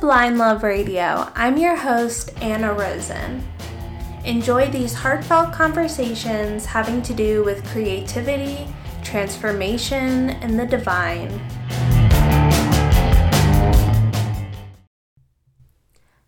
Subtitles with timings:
[0.00, 1.28] Blind Love Radio.
[1.34, 3.42] I'm your host, Anna Rosen.
[4.24, 8.68] Enjoy these heartfelt conversations having to do with creativity,
[9.02, 11.28] transformation, and the divine.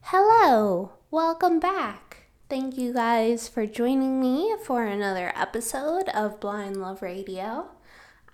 [0.00, 2.24] Hello, welcome back.
[2.48, 7.68] Thank you guys for joining me for another episode of Blind Love Radio.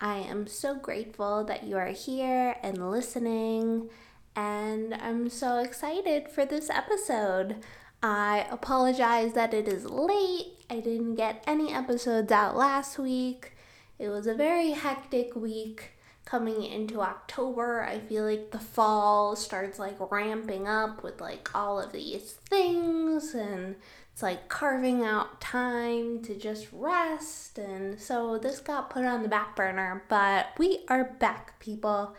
[0.00, 3.90] I am so grateful that you are here and listening
[4.36, 7.56] and I'm so excited for this episode.
[8.02, 10.52] I apologize that it is late.
[10.68, 13.52] I didn't get any episodes out last week.
[13.98, 15.92] It was a very hectic week
[16.26, 17.82] coming into October.
[17.82, 23.32] I feel like the fall starts like ramping up with like all of these things
[23.32, 23.76] and
[24.12, 29.28] it's like carving out time to just rest and so this got put on the
[29.28, 32.14] back burner, but we are back people.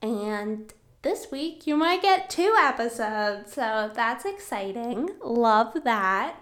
[0.00, 3.54] And this week you might get two episodes.
[3.54, 5.10] So that's exciting.
[5.22, 6.36] Love that.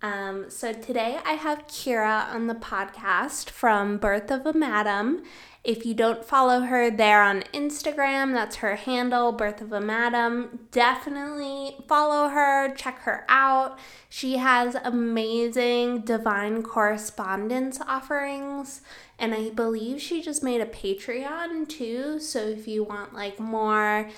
[0.00, 5.24] Um, so today I have Kira on the podcast from Birth of a Madam.
[5.64, 10.68] If you don't follow her there on Instagram, that's her handle, Birth of a Madam.
[10.70, 13.76] Definitely follow her, check her out.
[14.08, 18.82] She has amazing divine correspondence offerings,
[19.18, 22.20] and I believe she just made a Patreon too.
[22.20, 24.08] So if you want like more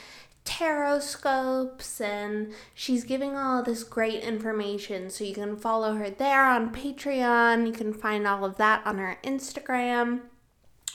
[0.45, 6.47] tarot scopes and she's giving all this great information so you can follow her there
[6.47, 10.23] on patreon you can find all of that on her instagram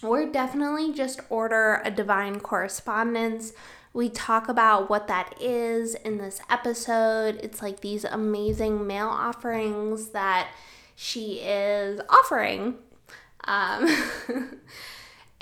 [0.05, 3.53] or definitely just order a divine correspondence.
[3.93, 7.39] We talk about what that is in this episode.
[7.41, 10.49] It's like these amazing mail offerings that
[10.95, 12.75] she is offering.
[13.45, 13.89] Um,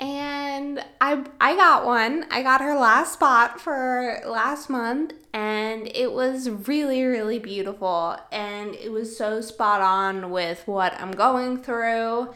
[0.00, 2.26] and I I got one.
[2.30, 8.74] I got her last spot for last month and it was really really beautiful and
[8.74, 12.34] it was so spot on with what I'm going through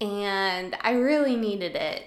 [0.00, 2.04] and I really needed it.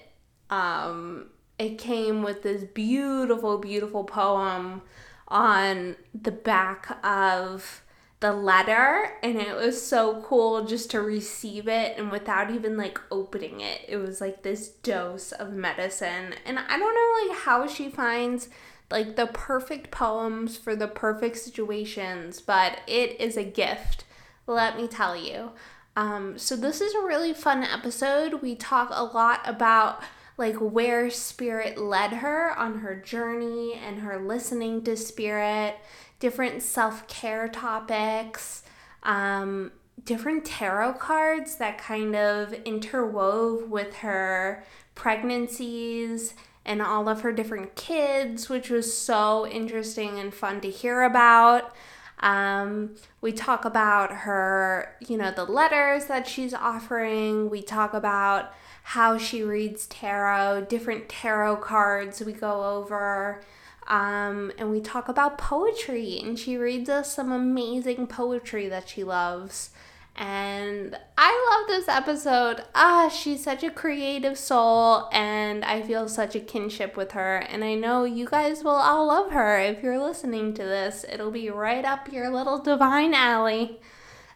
[0.49, 4.81] Um, it came with this beautiful, beautiful poem
[5.27, 7.83] on the back of
[8.21, 12.99] the letter, and it was so cool just to receive it and without even like
[13.11, 13.81] opening it.
[13.87, 18.47] It was like this dose of medicine, and I don't know like how she finds
[18.91, 24.05] like the perfect poems for the perfect situations, but it is a gift.
[24.47, 25.51] Let me tell you.
[25.95, 28.41] Um, so this is a really fun episode.
[28.41, 30.01] We talk a lot about
[30.37, 35.75] like where spirit led her on her journey and her listening to spirit,
[36.21, 38.63] different self-care topics,
[39.03, 39.71] um,
[40.05, 44.63] different tarot cards that kind of interwove with her
[44.95, 51.01] pregnancies and all of her different kids, which was so interesting and fun to hear
[51.01, 51.75] about.
[52.19, 57.49] Um, we talk about her, you know, the letters that she's offering.
[57.49, 63.41] We talk about how she reads tarot, different tarot cards we go over.
[63.87, 69.03] Um, and we talk about poetry, and she reads us some amazing poetry that she
[69.03, 69.71] loves.
[70.15, 72.63] And I love this episode.
[72.75, 77.37] Ah, she's such a creative soul, and I feel such a kinship with her.
[77.37, 81.05] And I know you guys will all love her if you're listening to this.
[81.11, 83.79] It'll be right up your little divine alley.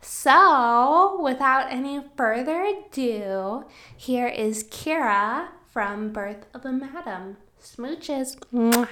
[0.02, 7.38] So, without any further ado, here is Kira from Birth of a Madam.
[7.62, 8.38] Smooches.
[8.54, 8.88] Mwah.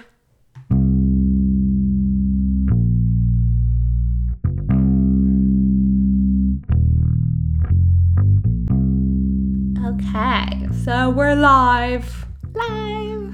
[10.15, 12.27] Okay, so we're live.
[12.53, 13.33] Live.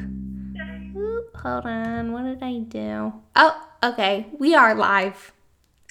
[0.96, 2.14] Oop, hold on.
[2.14, 3.12] What did I do?
[3.36, 4.28] Oh, okay.
[4.40, 5.34] We are live.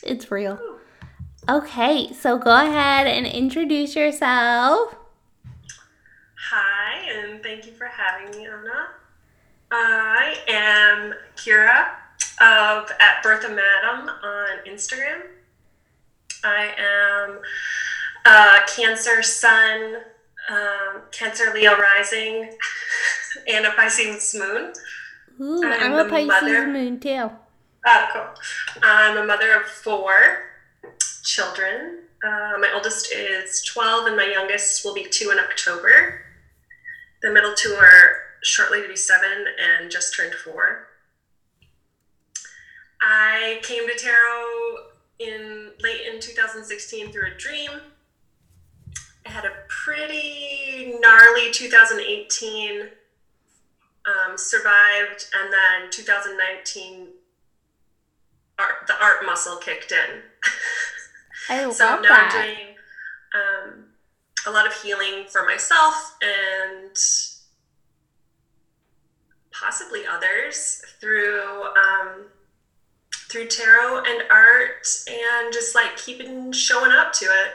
[0.02, 0.58] It's real.
[1.46, 4.94] Okay, so go ahead and introduce yourself.
[6.50, 8.88] Hi, and thank you for having me, Anna.
[9.70, 11.88] I am Kira
[12.40, 15.20] of At Birth of Madam on Instagram.
[16.42, 17.40] I am
[18.24, 19.96] a Cancer Sun,
[20.50, 22.50] um, Cancer Leo Rising,
[23.48, 24.72] and a Pisces Moon.
[25.40, 26.66] Ooh, I'm I'm, a Pisces mother.
[26.66, 27.30] moon too.
[27.86, 28.80] Oh, cool.
[28.82, 30.44] I'm a mother of four
[31.22, 32.00] children.
[32.24, 36.22] Uh, my oldest is 12, and my youngest will be two in October.
[37.22, 38.12] The middle two are
[38.42, 40.86] shortly to be seven and just turned four.
[43.00, 44.76] I came to tarot
[45.20, 47.70] in late in 2016 through a dream.
[49.28, 52.80] I had a pretty gnarly 2018
[54.06, 57.08] um, survived, and then 2019,
[58.58, 60.22] art, the art muscle kicked in.
[61.50, 62.32] I love so now that.
[62.34, 62.74] I'm doing
[63.34, 63.84] um,
[64.46, 66.96] a lot of healing for myself and
[69.52, 72.28] possibly others through um,
[73.28, 77.52] through tarot and art and just like keeping showing up to it.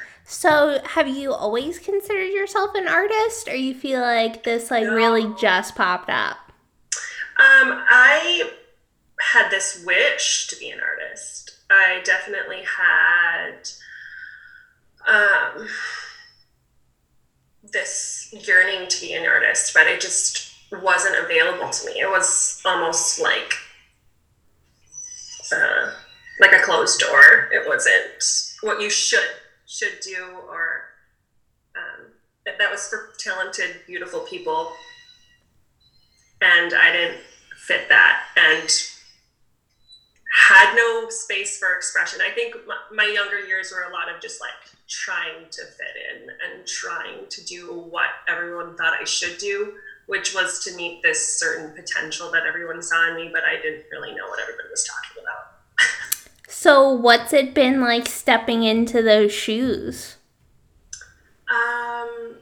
[0.32, 5.30] So, have you always considered yourself an artist, or you feel like this like really
[5.38, 6.38] just popped up?
[7.38, 8.50] Um, I
[9.20, 11.58] had this wish to be an artist.
[11.70, 13.68] I definitely had
[15.06, 15.68] um,
[17.70, 22.00] this yearning to be an artist, but it just wasn't available to me.
[22.00, 23.52] It was almost like
[25.54, 25.92] uh,
[26.40, 27.50] like a closed door.
[27.52, 28.24] It wasn't
[28.62, 29.28] what you should
[29.72, 30.84] should do, or
[31.76, 32.06] um,
[32.44, 34.72] that that was for talented, beautiful people
[36.42, 37.20] and I didn't
[37.56, 38.68] fit that and
[40.48, 42.20] had no space for expression.
[42.20, 44.50] I think my, my younger years were a lot of just like
[44.88, 49.74] trying to fit in and trying to do what everyone thought I should do,
[50.06, 53.84] which was to meet this certain potential that everyone saw in me, but I didn't
[53.92, 55.51] really know what everybody was talking about.
[56.54, 60.16] So, what's it been like stepping into those shoes?
[61.50, 62.36] Um,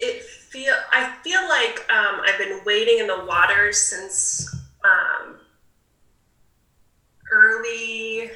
[0.00, 4.52] it feel I feel like um, I've been wading in the waters since
[4.84, 5.36] um,
[7.30, 8.32] early,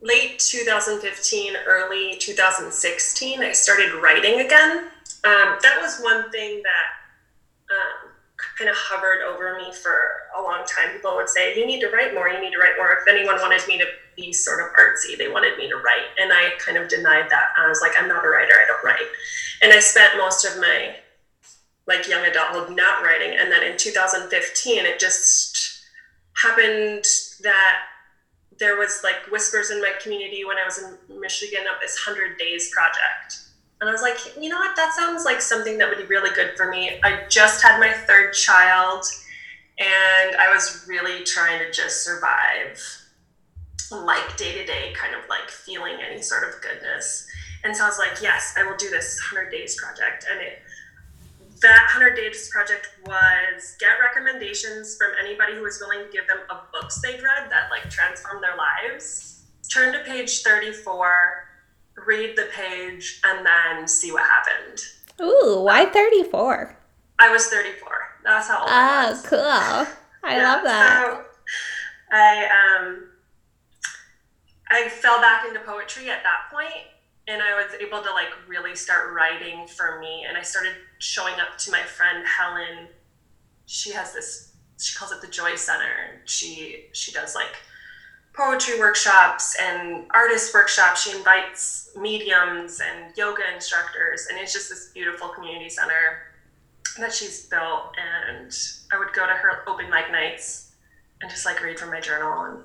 [0.00, 3.40] late 2015, early 2016.
[3.40, 4.78] I started writing again.
[5.24, 8.11] Um, that was one thing that um,
[8.58, 10.90] kind of hovered over me for a long time.
[10.92, 12.28] People would say, "You need to write more.
[12.28, 15.28] You need to write more." If anyone wanted me to be sort of artsy, they
[15.28, 17.48] wanted me to write, and I kind of denied that.
[17.56, 18.60] I was like, "I'm not a writer.
[18.60, 19.08] I don't write."
[19.62, 20.96] And I spent most of my
[21.86, 25.82] like young adulthood not writing, and then in 2015, it just
[26.42, 27.04] happened
[27.40, 27.88] that
[28.58, 32.38] there was like whispers in my community when I was in Michigan of this 100
[32.38, 33.38] days project.
[33.82, 34.76] And I was like, you know what?
[34.76, 37.00] That sounds like something that would be really good for me.
[37.02, 39.04] I just had my third child
[39.76, 42.80] and I was really trying to just survive,
[43.90, 47.26] like day to day, kind of like feeling any sort of goodness.
[47.64, 50.26] And so I was like, yes, I will do this 100 days project.
[50.30, 50.62] And it,
[51.60, 56.38] that 100 days project was get recommendations from anybody who was willing to give them
[56.50, 59.42] of books they'd read that like transformed their lives.
[59.68, 61.48] Turn to page 34,
[62.06, 64.80] read the page, and then see what happened.
[65.20, 66.76] Ooh, why 34?
[67.18, 67.88] I was 34.
[68.24, 69.22] That's how old I Oh, was.
[69.26, 69.38] cool.
[70.24, 71.02] I Yeah, love that.
[71.02, 71.24] So
[72.10, 72.46] I
[72.84, 73.08] um
[74.70, 76.72] I fell back into poetry at that point
[77.28, 81.34] and I was able to like really start writing for me and I started showing
[81.34, 82.88] up to my friend Helen.
[83.66, 86.22] She has this she calls it the Joy Center.
[86.24, 87.54] She she does like
[88.34, 91.02] poetry workshops and artist workshops.
[91.02, 96.32] She invites mediums and yoga instructors and it's just this beautiful community center
[96.98, 97.94] that she's built.
[97.98, 98.54] And
[98.92, 100.72] I would go to her open mic nights
[101.20, 102.44] and just like read from my journal.
[102.44, 102.58] And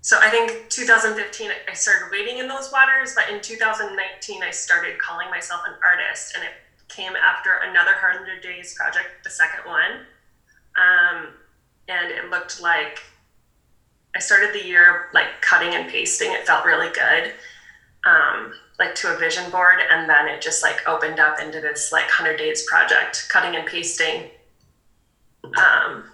[0.00, 4.98] so I think 2015 I started wading in those waters but in 2019 I started
[4.98, 6.50] calling myself an artist and it
[6.88, 10.06] came after another 100 days project the second one.
[10.76, 11.28] Um,
[11.88, 13.00] and it looked like
[14.16, 16.32] I started the year like cutting and pasting.
[16.32, 17.34] It felt really good
[18.06, 21.92] um, like to a vision board and then it just like opened up into this
[21.92, 24.30] like 100 days project cutting and pasting.
[25.44, 26.04] Um,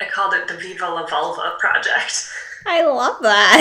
[0.00, 2.28] i called it the viva la vulva project.
[2.66, 3.60] I love that.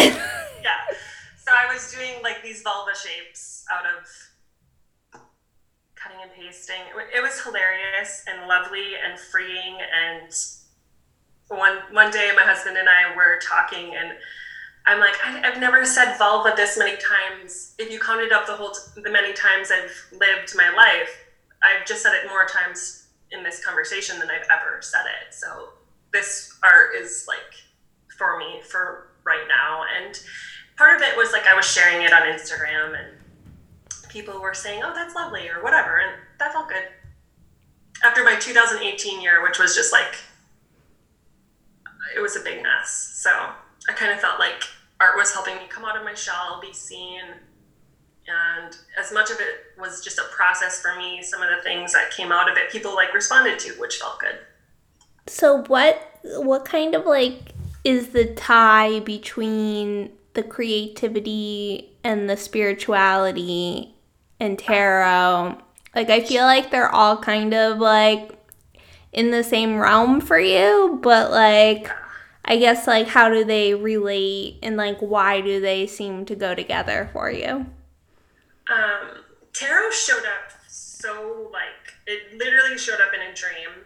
[0.63, 0.97] yeah.
[1.37, 5.21] So i was doing like these vulva shapes out of
[5.95, 6.81] cutting and pasting.
[7.15, 10.33] It was hilarious and lovely and freeing and
[11.57, 14.13] one one day my husband and i were talking and
[14.85, 17.75] I'm like, I, I've never said vulva this many times.
[17.77, 21.25] If you counted up the whole, t- the many times I've lived my life,
[21.61, 25.33] I've just said it more times in this conversation than I've ever said it.
[25.33, 25.69] So
[26.11, 27.37] this art is like
[28.17, 29.83] for me for right now.
[29.97, 30.19] And
[30.77, 33.17] part of it was like I was sharing it on Instagram and
[34.09, 35.99] people were saying, oh, that's lovely or whatever.
[35.99, 36.83] And that felt good.
[38.03, 40.15] After my 2018 year, which was just like,
[42.15, 43.11] it was a big mess.
[43.15, 44.63] So I kind of felt like
[44.99, 47.21] art was helping me come out of my shell, be seen.
[48.27, 51.93] And as much of it was just a process for me, some of the things
[51.93, 54.37] that came out of it, people like responded to, which felt good.
[55.27, 57.53] So what what kind of like
[57.83, 63.95] is the tie between the creativity and the spirituality
[64.39, 65.57] and tarot
[65.95, 68.31] Like I feel like they're all kind of like
[69.11, 71.89] in the same realm for you, but like
[72.43, 76.55] I guess like how do they relate and like why do they seem to go
[76.55, 77.65] together for you?
[78.71, 83.85] Um, tarot showed up so like it literally showed up in a dream.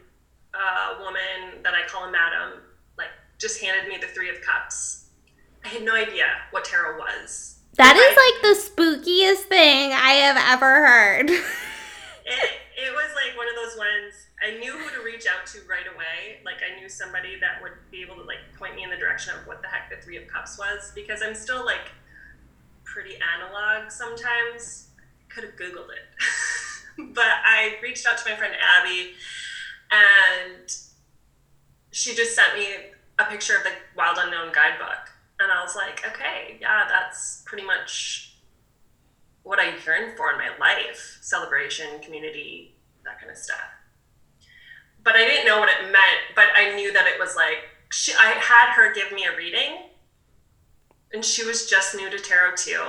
[0.54, 2.62] A woman that I call a madam,
[2.98, 3.10] like
[3.40, 5.10] just handed me the three of cups.
[5.66, 7.60] I had no idea what tarot was.
[7.74, 11.30] That is like the spookiest thing I have ever heard.
[11.30, 11.44] it,
[12.26, 15.88] it was like one of those ones I knew who to reach out to right
[15.92, 16.40] away.
[16.46, 19.34] Like I knew somebody that would be able to like point me in the direction
[19.34, 21.90] of what the heck the Three of Cups was because I'm still like
[22.84, 24.90] pretty analog sometimes.
[25.30, 27.10] Could have Googled it.
[27.16, 29.14] but I reached out to my friend Abby
[29.92, 30.70] and
[31.92, 32.68] she just sent me
[33.18, 35.10] a picture of the Wild Unknown guidebook.
[35.40, 38.38] And I was like, okay, yeah, that's pretty much
[39.42, 42.75] what I yearn for in my life celebration, community,
[43.06, 43.75] that kind of stuff.
[45.06, 48.12] But I didn't know what it meant, but I knew that it was like, she,
[48.14, 49.84] I had her give me a reading,
[51.14, 52.84] and she was just new to tarot too.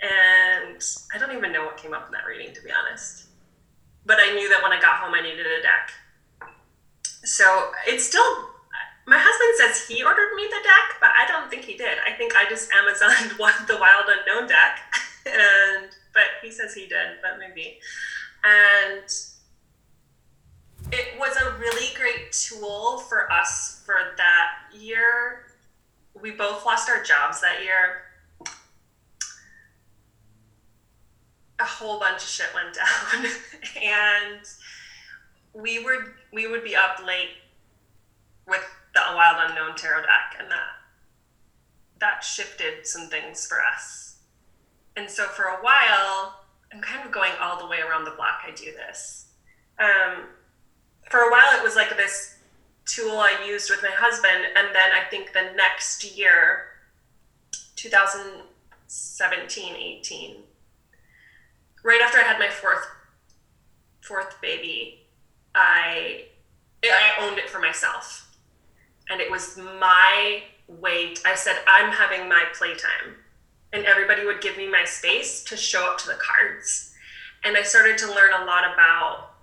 [0.00, 0.82] And
[1.12, 3.26] I don't even know what came up in that reading, to be honest.
[4.06, 5.90] But I knew that when I got home, I needed a deck.
[7.24, 8.48] So it's still
[9.08, 11.96] my husband says he ordered me the deck, but I don't think he did.
[12.06, 14.80] I think I just Amazoned one the Wild Unknown deck,
[15.26, 17.80] and but he says he did, but maybe.
[18.44, 19.08] And
[20.92, 25.46] it was a really great tool for us for that year.
[26.20, 28.02] We both lost our jobs that year.
[31.60, 33.26] A whole bunch of shit went down,
[33.82, 34.40] and
[35.54, 37.30] we would we would be up late
[38.46, 38.64] with
[38.94, 40.66] the Wild Unknown tarot deck, and that
[42.00, 44.18] that shifted some things for us.
[44.96, 46.40] And so for a while,
[46.72, 48.42] I'm kind of going all the way around the block.
[48.46, 49.26] I do this.
[49.80, 50.24] Um,
[51.10, 52.36] for a while, it was like this
[52.84, 56.64] tool I used with my husband, and then I think the next year,
[57.76, 60.36] 2017, 18,
[61.84, 62.86] right after I had my fourth
[64.00, 65.06] fourth baby,
[65.54, 66.24] I
[66.84, 68.28] I owned it for myself
[69.10, 71.22] and it was my wait.
[71.24, 73.16] I said, I'm having my playtime.
[73.72, 76.94] And everybody would give me my space to show up to the cards.
[77.44, 79.34] And I started to learn a lot about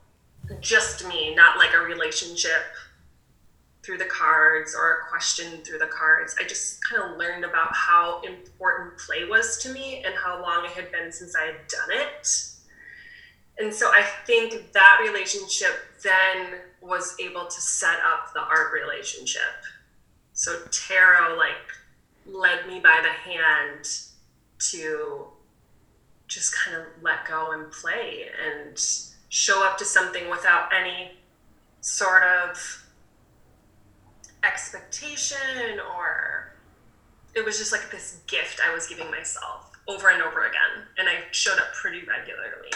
[0.61, 2.63] just me, not like a relationship
[3.83, 6.35] through the cards or a question through the cards.
[6.39, 10.65] I just kind of learned about how important play was to me and how long
[10.65, 12.27] it had been since I had done it.
[13.57, 15.71] And so I think that relationship
[16.03, 19.41] then was able to set up the art relationship.
[20.33, 21.53] So tarot like
[22.25, 23.87] led me by the hand
[24.71, 25.27] to
[26.27, 28.77] just kind of let go and play and
[29.35, 31.11] show up to something without any
[31.81, 32.85] sort of
[34.45, 36.55] expectation or
[37.35, 41.09] it was just like this gift I was giving myself over and over again and
[41.09, 42.71] I showed up pretty regularly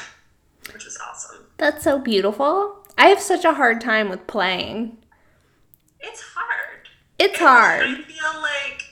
[0.74, 1.46] which was awesome.
[1.56, 2.86] That's so beautiful.
[2.98, 4.98] I have such a hard time with playing.
[6.02, 6.90] It's hard.
[7.18, 7.84] It's hard.
[7.84, 8.84] I feel like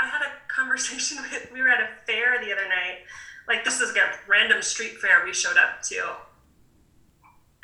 [0.00, 3.00] I had a conversation with, we were at a fair the other night.
[3.46, 6.14] Like, this is a random street fair we showed up to.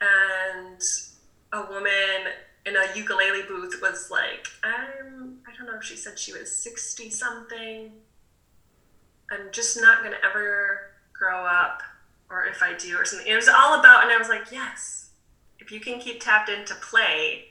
[0.01, 0.81] And
[1.53, 2.33] a woman
[2.67, 6.55] in a ukulele booth was like, I'm, I don't know if she said she was
[6.55, 7.93] 60 something.
[9.31, 11.83] I'm just not going to ever grow up,
[12.31, 13.27] or if I do, or something.
[13.27, 15.11] It was all about, and I was like, yes,
[15.59, 17.47] if you can keep tapped into play,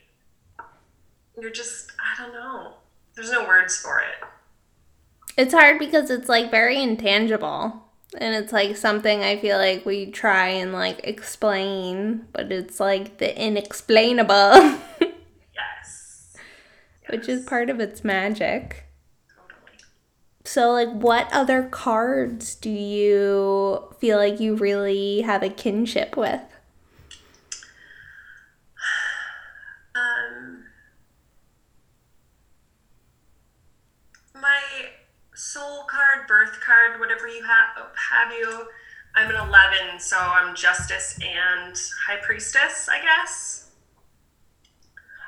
[1.39, 2.75] you're just, I don't know.
[3.15, 4.27] There's no words for it.
[5.37, 7.84] It's hard because it's like very intangible.
[8.17, 13.17] And it's like something I feel like we try and like explain, but it's like
[13.17, 14.33] the inexplainable.
[15.01, 16.35] yes.
[17.09, 18.85] Which is part of its magic.
[19.35, 19.79] Totally.
[20.43, 26.41] So, like, what other cards do you feel like you really have a kinship with?
[35.55, 38.67] Soul card, birth card, whatever you have, have you.
[39.15, 41.73] I'm an 11, so I'm Justice and
[42.05, 43.71] High Priestess, I guess.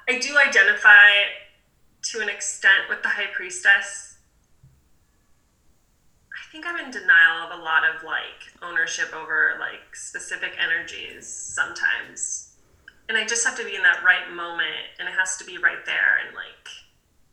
[0.09, 1.31] I do identify
[2.11, 4.17] to an extent with the High Priestess.
[6.33, 11.25] I think I'm in denial of a lot of like ownership over like specific energies
[11.25, 12.57] sometimes.
[13.07, 15.57] And I just have to be in that right moment and it has to be
[15.57, 16.67] right there and like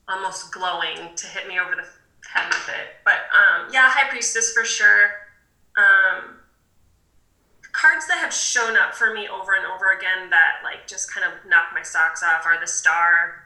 [0.07, 1.89] almost glowing to hit me over the
[2.35, 2.97] head with it.
[3.05, 5.11] But um, yeah, High Priestess for sure.
[5.77, 6.37] Um,
[7.73, 11.27] cards that have shown up for me over and over again that like just kind
[11.27, 13.45] of knock my socks off are the star.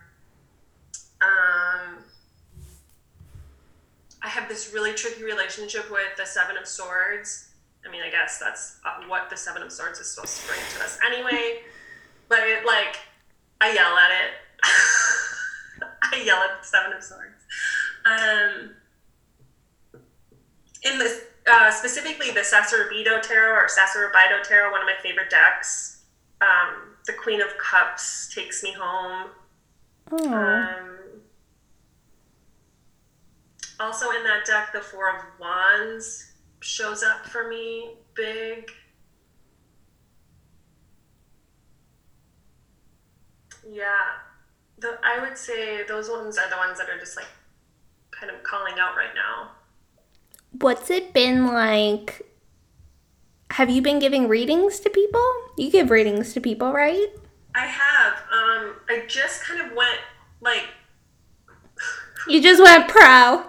[1.20, 2.04] Um,
[4.22, 7.48] I have this really tricky relationship with the Seven of Swords.
[7.86, 10.60] I mean, I guess that's uh, what the Seven of Swords is supposed to bring
[10.76, 11.60] to us anyway.
[12.28, 12.98] But it, like,
[13.58, 14.30] I yell at it.
[16.12, 17.42] I yell at the Seven of Swords.
[18.04, 18.72] Um,
[20.82, 26.02] in this, uh, specifically the Sasuraibito Tarot or Sasuraibito Tarot, one of my favorite decks.
[26.40, 29.30] Um, the Queen of Cups takes me home.
[30.12, 30.98] Um,
[33.80, 38.70] also in that deck, the Four of Wands shows up for me big.
[43.70, 43.88] Yeah,
[44.78, 47.28] the, I would say those ones are the ones that are just like
[48.10, 49.50] kind of calling out right now.
[50.60, 52.22] What's it been like?
[53.52, 55.24] Have you been giving readings to people?
[55.56, 57.08] You give readings to people, right?
[57.54, 58.12] I have.
[58.32, 59.98] Um, I just kind of went
[60.40, 60.64] like
[62.28, 63.00] You just went pro.
[63.00, 63.44] I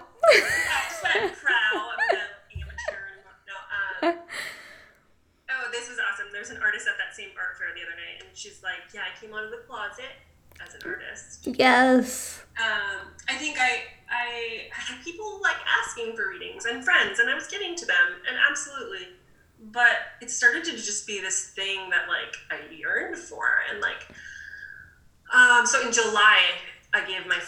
[0.89, 1.95] just went proud.
[2.11, 2.23] I'm an
[2.55, 4.17] amateur and whatnot.
[4.17, 4.23] Um,
[5.49, 6.27] oh, this was awesome.
[6.31, 9.01] There's an artist at that same art fair the other night, and she's like, "Yeah,
[9.01, 10.13] I came out of the closet
[10.65, 12.43] as an artist." Yes.
[12.59, 17.35] Um, I think I I had people like asking for readings and friends, and I
[17.35, 17.95] was getting to them,
[18.27, 19.07] and absolutely.
[19.61, 24.07] But it started to just be this thing that like I yearned for, and like,
[25.33, 26.39] um, so in July
[26.93, 27.39] I gave my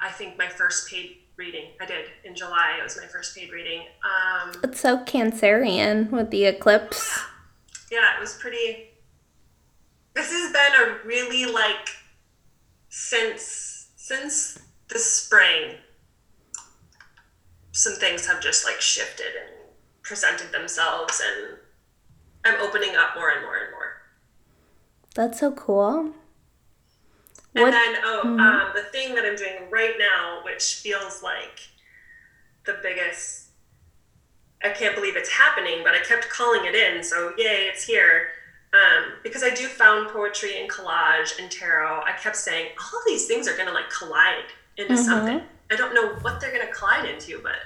[0.00, 1.70] I think my first paid reading.
[1.80, 2.76] I did in July.
[2.78, 3.82] It was my first paid reading.
[4.04, 7.20] Um, It's so Cancerian with the eclipse.
[7.90, 8.90] yeah, it was pretty.
[10.14, 11.88] This has been a really like
[12.88, 15.76] since since the spring.
[17.76, 19.50] Some things have just like shifted and
[20.02, 21.58] presented themselves, and
[22.44, 24.00] I'm opening up more and more and more.
[25.16, 26.14] That's so cool.
[27.56, 28.40] And What- then, oh, Mhm.
[28.40, 31.58] um, the thing that I'm doing right now, which feels like
[32.64, 33.48] the biggest,
[34.62, 38.30] I can't believe it's happening, but I kept calling it in, so yay, it's here.
[38.72, 43.04] Um, because I do found poetry and collage and tarot, I kept saying, all of
[43.04, 45.04] these things are going to like collide into Mhm.
[45.04, 45.48] something.
[45.70, 47.56] I don't know what they're going to collide into, but,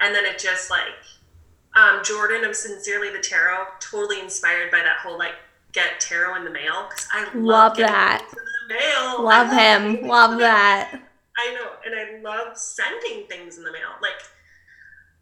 [0.00, 0.88] and then it just like,
[1.76, 5.34] um, Jordan of Sincerely the Tarot, totally inspired by that whole like
[5.72, 6.88] get tarot in the mail.
[6.90, 8.26] Cause I love, Love that.
[8.68, 9.24] the mail.
[9.24, 10.06] Love him.
[10.06, 10.38] Love things in the mail.
[10.38, 11.00] that.
[11.38, 13.90] I know, and I love sending things in the mail.
[14.02, 14.20] Like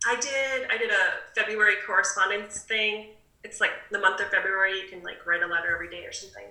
[0.07, 3.09] I did, I did a February correspondence thing.
[3.45, 4.81] It's like the month of February.
[4.81, 6.45] You can like write a letter every day or something.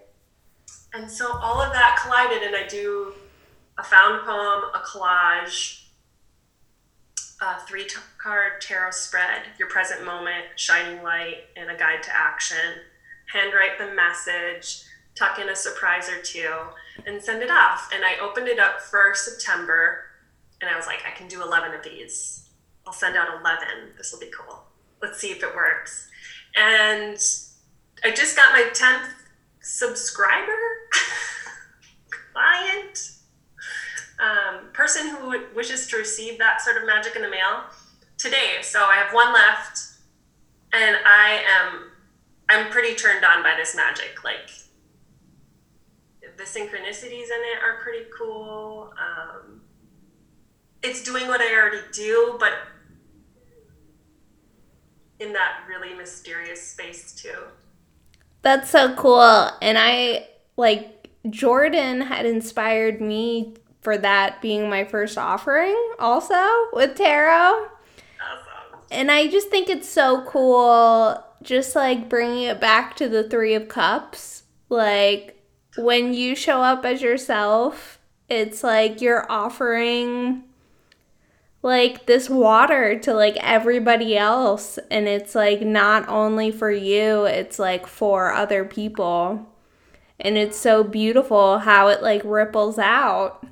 [0.93, 3.13] And so all of that collided, and I do
[3.77, 5.83] a found poem, a collage,
[7.41, 12.15] a three t- card tarot spread, your present moment, shining light, and a guide to
[12.15, 12.81] action.
[13.31, 14.83] Handwrite the message,
[15.15, 16.51] tuck in a surprise or two,
[17.05, 17.89] and send it off.
[17.93, 20.05] And I opened it up for September,
[20.61, 22.49] and I was like, I can do 11 of these.
[22.85, 23.67] I'll send out 11.
[23.97, 24.63] This will be cool.
[25.01, 26.07] Let's see if it works.
[26.55, 27.17] And
[28.03, 29.09] I just got my 10th
[29.61, 30.51] subscriber,
[32.33, 33.16] client,
[34.87, 37.63] person who wishes to receive that sort of magic in the mail
[38.17, 38.57] today.
[38.61, 39.79] So I have one left,
[40.71, 41.91] and I am
[42.49, 44.23] I'm pretty turned on by this magic.
[44.23, 44.49] Like
[46.37, 48.93] the synchronicities in it are pretty cool.
[48.97, 49.61] Um,
[50.81, 52.53] it's doing what I already do, but
[55.19, 57.47] in that really mysterious space too.
[58.41, 59.49] That's so cool.
[59.61, 66.35] And I like Jordan had inspired me for that being my first offering also
[66.73, 67.67] with tarot.
[68.89, 73.53] And I just think it's so cool just like bringing it back to the 3
[73.55, 74.43] of cups.
[74.69, 75.41] Like
[75.77, 80.43] when you show up as yourself, it's like you're offering
[81.61, 87.59] like this water to like everybody else and it's like not only for you, it's
[87.59, 89.47] like for other people.
[90.19, 93.45] And it's so beautiful how it like ripples out.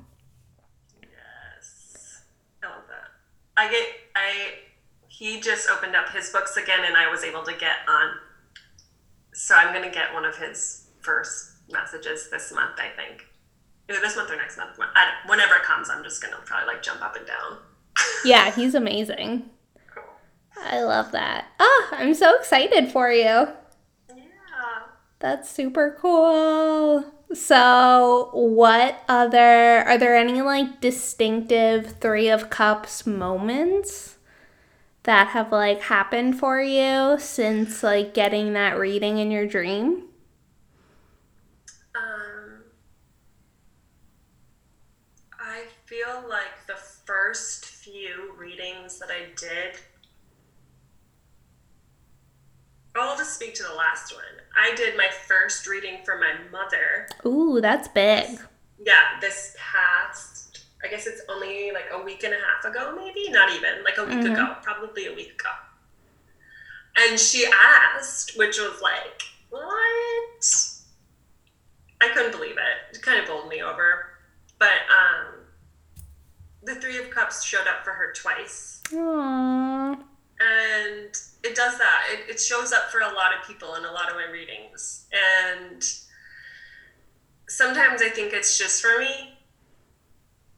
[1.02, 2.22] Yes.
[2.62, 3.10] I love that.
[3.56, 4.54] I get I
[5.08, 8.10] he just opened up his books again and I was able to get on
[9.32, 13.26] so I'm gonna get one of his first messages this month, I think.
[13.88, 14.78] Either this month or next month.
[14.80, 17.58] I whenever it comes, I'm just gonna probably like jump up and down.
[18.24, 19.48] Yeah, he's amazing.
[19.94, 20.02] Cool.
[20.64, 21.46] I love that.
[21.60, 23.22] Oh, I'm so excited for you.
[23.22, 23.48] Yeah.
[25.18, 27.04] That's super cool.
[27.32, 34.16] So, what other are there any like distinctive 3 of cups moments
[35.04, 40.04] that have like happened for you since like getting that reading in your dream?
[41.94, 42.62] Um,
[45.38, 49.78] I feel like the first few readings that I did.
[53.00, 54.24] I'll just speak to the last one.
[54.58, 57.08] I did my first reading for my mother.
[57.26, 58.38] Ooh, that's big.
[58.84, 63.30] Yeah, this past, I guess it's only like a week and a half ago, maybe?
[63.30, 64.32] Not even, like a week Mhm.
[64.32, 65.50] ago, probably a week ago.
[66.98, 70.72] And she asked, which was like, what?
[72.00, 72.96] I couldn't believe it.
[72.96, 74.10] It kind of bowled me over.
[74.58, 75.40] But um,
[76.62, 78.80] the Three of Cups showed up for her twice.
[78.86, 79.98] Aww.
[80.38, 82.02] And it does that.
[82.10, 85.06] It, it shows up for a lot of people in a lot of my readings.
[85.12, 85.82] And
[87.48, 89.32] sometimes I think it's just for me.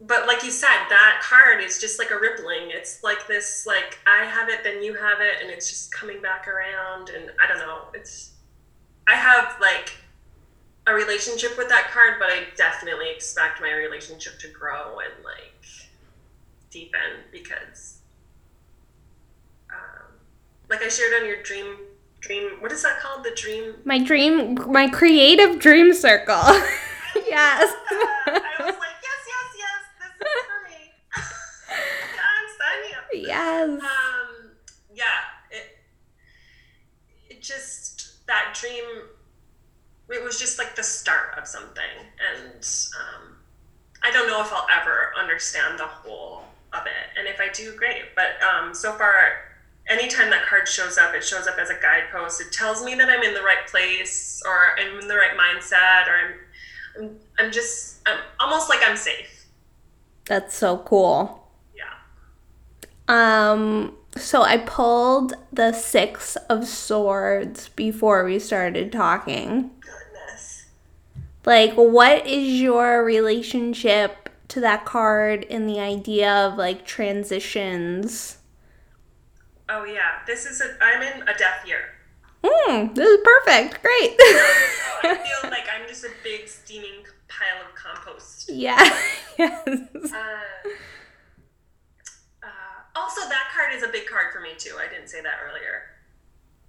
[0.00, 2.70] But like you said, that card is just like a rippling.
[2.70, 6.22] It's like this, like I have it, then you have it, and it's just coming
[6.22, 7.10] back around.
[7.10, 7.82] And I don't know.
[7.94, 8.32] It's
[9.08, 9.96] I have like
[10.86, 15.66] a relationship with that card, but I definitely expect my relationship to grow and like
[16.70, 17.97] deepen because,
[20.68, 21.76] like I shared on your dream,
[22.20, 22.60] dream.
[22.60, 23.24] What is that called?
[23.24, 23.74] The dream.
[23.84, 26.34] My dream, my creative dream circle.
[27.26, 27.74] yes.
[28.26, 29.80] I was like, yes, yes, yes.
[29.98, 30.92] This is for me.
[32.16, 33.26] yeah, sign me up.
[33.26, 33.82] yes.
[33.82, 34.50] Um,
[34.94, 35.04] yeah,
[35.50, 35.78] it,
[37.30, 38.84] it just, that dream,
[40.10, 41.82] it was just like the start of something.
[42.34, 43.36] And um,
[44.02, 47.18] I don't know if I'll ever understand the whole of it.
[47.18, 48.14] And if I do, great.
[48.14, 49.47] But um, so far,
[49.88, 52.40] anytime that card shows up, it shows up as a guidepost.
[52.40, 56.06] It tells me that I'm in the right place or I'm in the right mindset
[56.08, 56.34] or I'm,
[56.98, 59.46] I'm, I'm just, I'm almost like I'm safe.
[60.26, 61.48] That's so cool.
[61.74, 61.94] Yeah.
[63.08, 69.70] Um, so I pulled the Six of Swords before we started talking.
[69.80, 70.66] Goodness.
[71.44, 78.37] Like, what is your relationship to that card and the idea of like transitions?
[79.68, 80.76] Oh yeah, this is a.
[80.82, 81.80] I'm in a death year.
[82.44, 83.82] Hmm, this is perfect.
[83.82, 84.16] Great.
[84.20, 88.48] I feel like I'm just a big steaming pile of compost.
[88.48, 88.78] yeah.
[89.38, 89.66] yes.
[89.66, 90.68] Uh,
[92.42, 92.48] uh,
[92.96, 94.76] also, that card is a big card for me too.
[94.78, 95.82] I didn't say that earlier.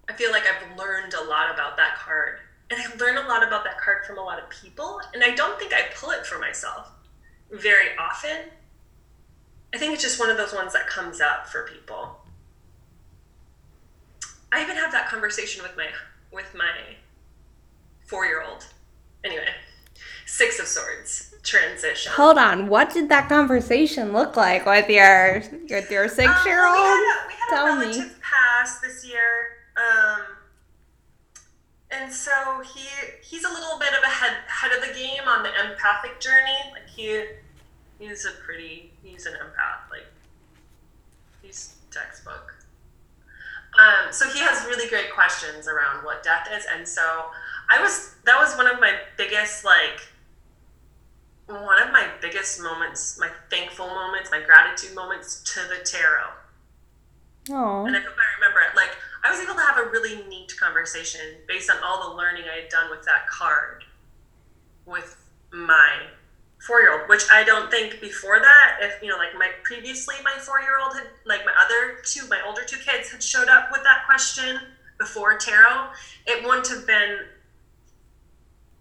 [0.10, 2.40] I feel like I've learned a lot about that card,
[2.72, 5.36] and I learn a lot about that card from a lot of people, and I
[5.36, 6.90] don't think I pull it for myself
[7.52, 8.50] very often.
[9.74, 12.20] I think it's just one of those ones that comes up for people.
[14.52, 15.88] I even have that conversation with my
[16.32, 16.72] with my
[18.08, 18.66] four year old.
[19.24, 19.48] Anyway,
[20.26, 22.12] Six of Swords transition.
[22.16, 22.68] Hold on.
[22.68, 26.88] What did that conversation look like with your with your six year Um, we old?
[26.88, 28.12] had a, we had Tell a me.
[28.22, 30.22] pass this year, um,
[31.92, 32.32] and so
[32.76, 32.86] he
[33.24, 36.58] he's a little bit of a head head of the game on the empathic journey.
[36.74, 37.24] Like he
[38.00, 39.90] he's a pretty he's an empath.
[39.90, 40.06] Like
[41.42, 42.56] he's textbook.
[43.77, 47.01] Um, so he has really great questions around what death is, and so
[47.69, 50.01] I was that was one of my biggest like
[51.49, 56.29] one of my biggest moments, my thankful moments, my gratitude moments to the tarot.
[57.49, 57.86] Oh.
[57.86, 58.75] And I hope I remember it.
[58.75, 62.43] Like, I was able to have a really neat conversation based on all the learning
[62.51, 63.84] I had done with that card
[64.86, 65.17] with
[65.51, 66.08] my
[66.65, 70.15] four year old, which I don't think before that, if, you know, like my previously,
[70.24, 73.48] my four year old had, like my other two, my older two kids had showed
[73.48, 74.60] up with that question
[74.98, 75.89] before tarot,
[76.28, 77.19] it wouldn't have been,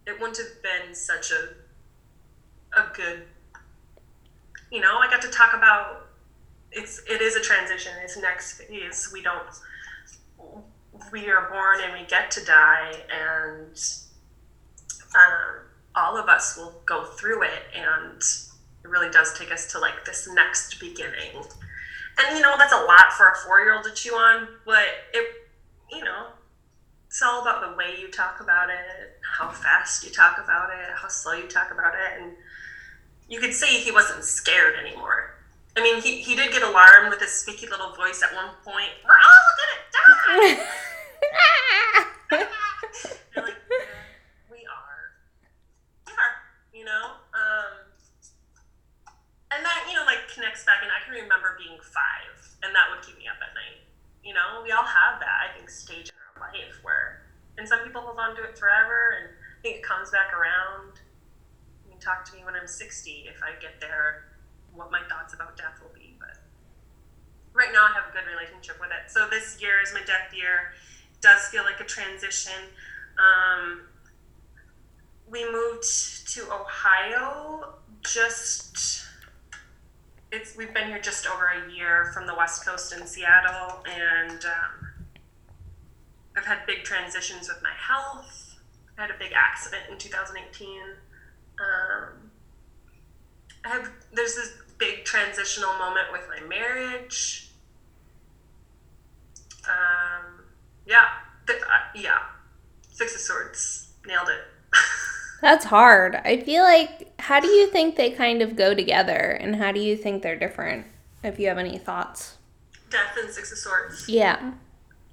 [0.07, 3.23] it wouldn't have been such a, a good,
[4.73, 6.09] you know, I got to talk about
[6.73, 7.93] it's it is a transition.
[8.03, 9.11] It's next phase.
[9.12, 9.43] We don't
[11.12, 13.81] we are born and we get to die, and
[15.14, 15.68] um,
[15.99, 18.23] all of us will go through it, and
[18.85, 21.43] it really does take us to like this next beginning.
[22.19, 24.87] And you know that's a lot for a four year old to chew on, but
[25.13, 25.27] it
[25.91, 26.27] you know
[27.09, 30.91] it's all about the way you talk about it, how fast you talk about it,
[30.95, 32.33] how slow you talk about it, and
[33.29, 35.35] you could say he wasn't scared anymore.
[35.77, 38.91] I mean, he, he did get alarmed with his squeaky little voice at one point.
[39.05, 40.65] We're all gonna die.
[43.37, 43.87] Like, yeah,
[44.51, 45.15] we are.
[46.07, 46.35] We are,
[46.75, 47.05] you know?
[47.33, 47.73] Um,
[49.59, 52.94] and that, you know, like connects back, and I can remember being five, and that
[52.94, 53.83] would keep me up at night.
[54.23, 57.27] You know, we all have that, I think, stage in our life where,
[57.59, 61.03] and some people hold on to it forever, and I think it comes back around.
[61.83, 64.31] You can talk to me when I'm 60 if I get there,
[64.71, 66.38] what my thoughts about death will be, but
[67.51, 69.11] right now I have a good relationship with it.
[69.11, 70.71] So this year is my death year.
[71.11, 72.71] It does feel like a transition.
[73.18, 73.90] Um,
[75.27, 75.83] we moved
[76.38, 77.75] to Ohio
[78.07, 79.08] just
[80.31, 84.45] it's we've been here just over a year from the west coast in seattle and
[84.45, 85.07] um,
[86.37, 88.57] i've had big transitions with my health.
[88.97, 90.69] I had a big accident in 2018
[91.61, 92.31] um,
[93.64, 97.51] i have there's this big transitional moment with my marriage.
[99.69, 100.45] Um,
[100.87, 101.07] yeah
[101.49, 101.55] uh,
[101.95, 102.19] yeah.
[102.91, 103.88] Six of swords.
[104.07, 104.45] Nailed it
[105.40, 106.16] That's hard.
[106.16, 109.81] I feel like, how do you think they kind of go together and how do
[109.81, 110.87] you think they're different?
[111.22, 112.37] If you have any thoughts.
[112.90, 114.09] Death and Six of Swords.
[114.09, 114.53] Yeah.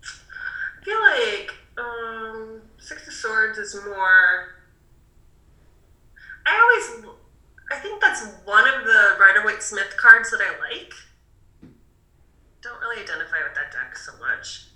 [0.03, 4.55] I feel like um, Six of Swords is more.
[6.45, 7.05] I always.
[7.71, 10.93] I think that's one of the Rider Waite Smith cards that I like.
[12.61, 14.67] Don't really identify with that deck so much.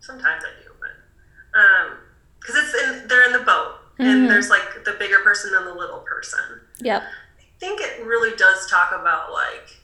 [0.00, 1.58] Sometimes I do, but.
[1.58, 1.98] um,
[2.40, 3.08] Because it's in.
[3.08, 6.40] They're in the boat and there's like the bigger person and the little person.
[6.80, 7.02] Yep.
[7.02, 9.78] I think it really does talk about like,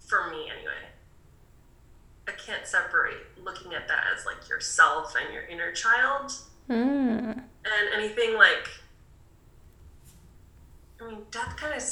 [0.00, 0.72] for me anyway,
[2.28, 6.32] I can't separate looking at that as like yourself and your inner child,
[6.70, 7.36] Mm.
[7.36, 8.68] and anything like.
[11.00, 11.82] I mean, death kind of,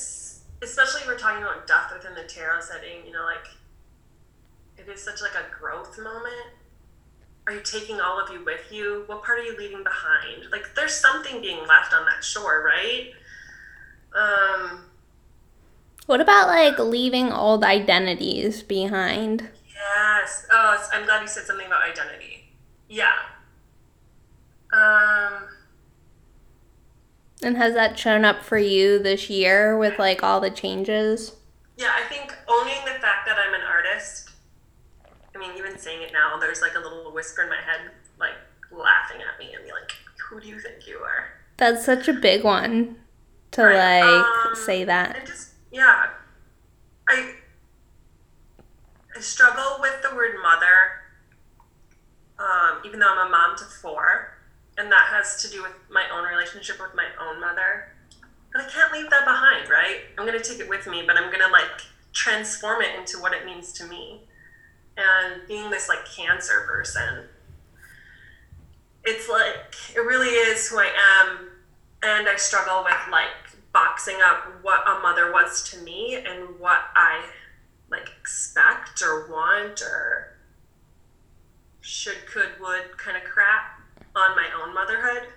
[0.63, 3.05] especially if we're talking about death within the tarot setting.
[3.05, 3.47] You know, like
[4.79, 6.55] it is such like a growth moment
[7.47, 9.05] are you taking all of you with you?
[9.07, 10.47] What part are you leaving behind?
[10.53, 13.13] Like there's something being left on that shore, right?
[14.17, 14.85] Um
[16.07, 19.49] What about like leaving old identities behind?
[19.75, 20.47] Yes.
[20.53, 22.53] Oh, I'm glad you said something about identity.
[22.89, 23.13] Yeah.
[24.73, 25.49] Um
[27.43, 31.33] And has that shown up for you this year with like all the changes?
[31.77, 34.32] Yeah, I think owning the fact that I'm an artist
[35.49, 38.35] mean, even saying it now, there's like a little whisper in my head, like
[38.71, 39.91] laughing at me and be like,
[40.29, 42.97] "Who do you think you are?" That's such a big one
[43.53, 44.01] to Right.
[44.01, 45.17] like Um, say that.
[45.17, 46.09] And just yeah,
[47.09, 47.35] I
[49.17, 51.03] I struggle with the word mother,
[52.39, 54.39] um, even though I'm a mom to four,
[54.79, 57.89] and that has to do with my own relationship with my own mother.
[58.53, 60.01] But I can't leave that behind, right?
[60.19, 63.45] I'm gonna take it with me, but I'm gonna like transform it into what it
[63.47, 64.27] means to me.
[65.03, 67.25] And being this like cancer person,
[69.05, 71.49] it's like it really is who I am,
[72.03, 73.29] and I struggle with like
[73.73, 77.25] boxing up what a mother was to me and what I
[77.91, 80.37] like expect or want or
[81.81, 83.81] should, could, would kind of crap
[84.15, 85.29] on my own motherhood.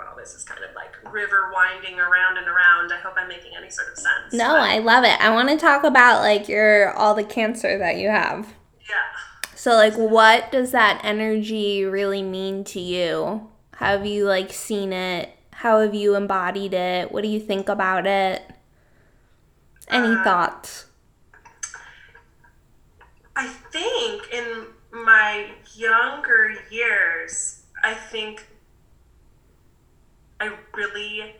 [0.00, 2.92] Wow, this is kind of like river winding around and around.
[2.92, 4.32] I hope I'm making any sort of sense.
[4.32, 5.20] No, but I love it.
[5.20, 8.54] I want to talk about like your all the cancer that you have.
[8.88, 8.96] yeah.
[9.54, 13.48] So like what does that energy really mean to you?
[13.74, 15.30] How have you like seen it?
[15.52, 17.12] How have you embodied it?
[17.12, 18.42] What do you think about it?
[19.88, 20.86] Any Uh, thoughts?
[23.36, 28.46] I think in my younger years, I think
[30.40, 31.34] I really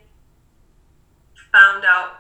[1.50, 2.12] found out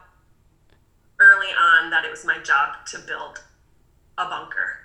[1.20, 3.44] early on that it was my job to build
[4.16, 4.78] a bunker,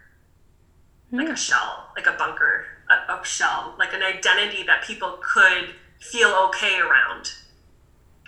[1.11, 1.35] like a hmm.
[1.35, 6.79] shell, like a bunker, a, a shell, like an identity that people could feel okay
[6.79, 7.31] around.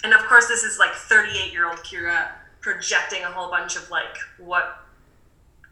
[0.03, 2.29] And of course, this is like 38 year old Kira
[2.61, 4.79] projecting a whole bunch of like what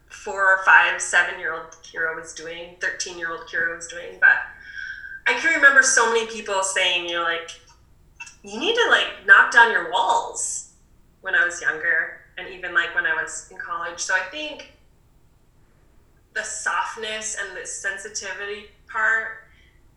[0.09, 4.17] four or five, seven year old Kira was doing, 13 year old Kira was doing.
[4.19, 4.37] But
[5.27, 7.49] I can remember so many people saying, you know, like,
[8.45, 10.73] you need to like knock down your walls
[11.21, 13.99] when I was younger and even like when I was in college.
[13.99, 14.73] So I think
[16.33, 19.45] the softness and the sensitivity part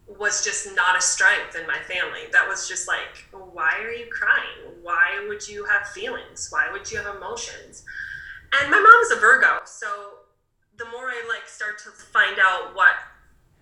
[0.07, 2.23] was just not a strength in my family.
[2.33, 4.73] That was just like, why are you crying?
[4.83, 6.49] Why would you have feelings?
[6.51, 7.85] Why would you have emotions?
[8.59, 9.87] And my mom's a Virgo, so
[10.79, 12.95] the more I like start to find out what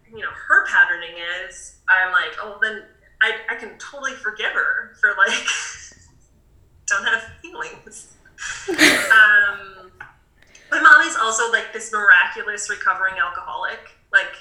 [0.09, 2.85] you know her patterning is, I'm like, oh, then
[3.23, 5.47] I, I can totally forgive her for like
[6.87, 8.13] don't have feelings.
[8.69, 9.91] um,
[10.71, 13.79] my mom is also like this miraculous recovering alcoholic.
[14.13, 14.35] Like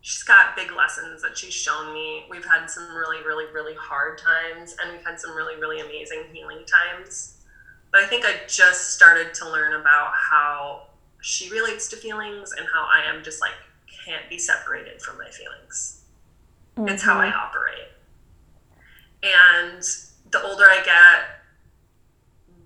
[0.00, 2.24] she's got big lessons that she's shown me.
[2.30, 6.24] We've had some really, really, really hard times, and we've had some really, really amazing
[6.32, 7.36] healing times.
[7.90, 10.88] But I think I just started to learn about how
[11.20, 13.52] she relates to feelings and how I am just like
[14.04, 15.97] can't be separated from my feelings.
[16.86, 17.88] It's how I operate.
[19.22, 19.82] And
[20.30, 21.38] the older I get,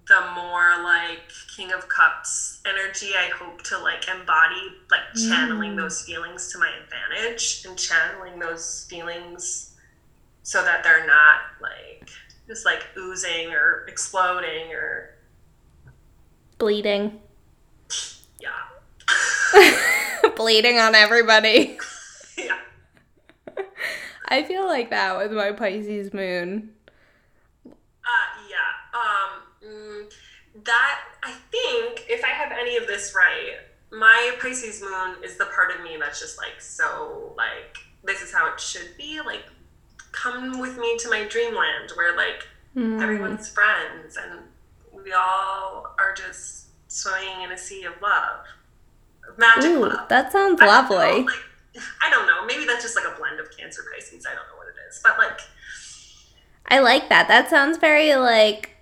[0.07, 5.77] the more like King of Cups energy, I hope to like embody like channeling mm.
[5.77, 9.75] those feelings to my advantage and channeling those feelings
[10.43, 12.11] so that they're not like
[12.49, 15.15] just like oozing or exploding or
[16.59, 17.21] bleeding.
[18.41, 18.51] Yeah.
[20.37, 21.79] bleeding on everybody.
[24.33, 26.71] I feel like that with my Pisces moon.
[27.67, 27.71] Uh,
[28.49, 28.99] yeah.
[28.99, 30.13] Um, mm,
[30.65, 33.59] that I think if I have any of this right,
[33.91, 38.33] my Pisces moon is the part of me that's just like so like this is
[38.33, 39.21] how it should be.
[39.21, 39.45] Like,
[40.13, 43.03] come with me to my dreamland where like mm.
[43.03, 44.41] everyone's friends and
[44.93, 48.47] we all are just swimming in a sea of love,
[49.37, 50.09] magic Ooh, love.
[50.09, 50.97] That sounds lovely.
[50.97, 51.35] Know, like,
[52.03, 52.45] I don't know.
[52.45, 54.27] Maybe that's just like a blend of Cancer Pisces.
[54.27, 55.41] I don't know what it is, but like.
[56.67, 57.29] I like that.
[57.29, 58.73] That sounds very like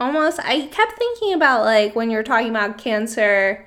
[0.00, 3.66] almost I kept thinking about like when you're talking about cancer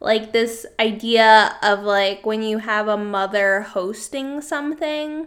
[0.00, 5.26] like this idea of like when you have a mother hosting something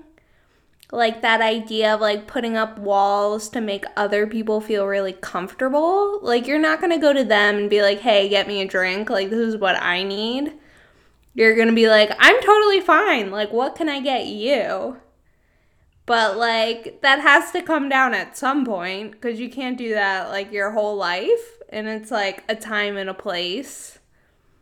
[0.91, 6.19] like that idea of like putting up walls to make other people feel really comfortable
[6.21, 9.10] like you're not to go to them and be like hey get me a drink
[9.10, 10.54] like this is what i need
[11.36, 14.98] you're going to be like i'm totally fine like what can i get you
[16.06, 20.30] but like that has to come down at some point because you can't do that
[20.30, 21.60] like your whole life.
[21.69, 23.98] And it's like a time and a place.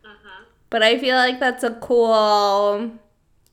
[0.05, 0.43] Mm-hmm.
[0.69, 2.91] But I feel like that's a cool.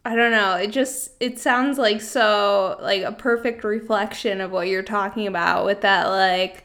[0.05, 0.55] I don't know.
[0.55, 5.67] It just it sounds like so like a perfect reflection of what you're talking about
[5.67, 6.65] with that like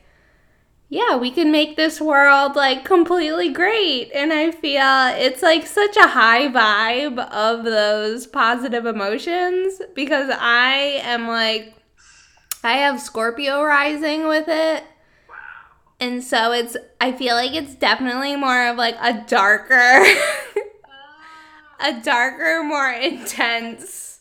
[0.89, 4.11] yeah, we can make this world like completely great.
[4.13, 4.81] And I feel
[5.19, 11.73] it's like such a high vibe of those positive emotions because I am like,
[12.63, 14.83] I have Scorpio rising with it.
[15.99, 19.73] And so it's, I feel like it's definitely more of like a darker,
[20.85, 21.75] ah.
[21.79, 24.14] a darker, more intense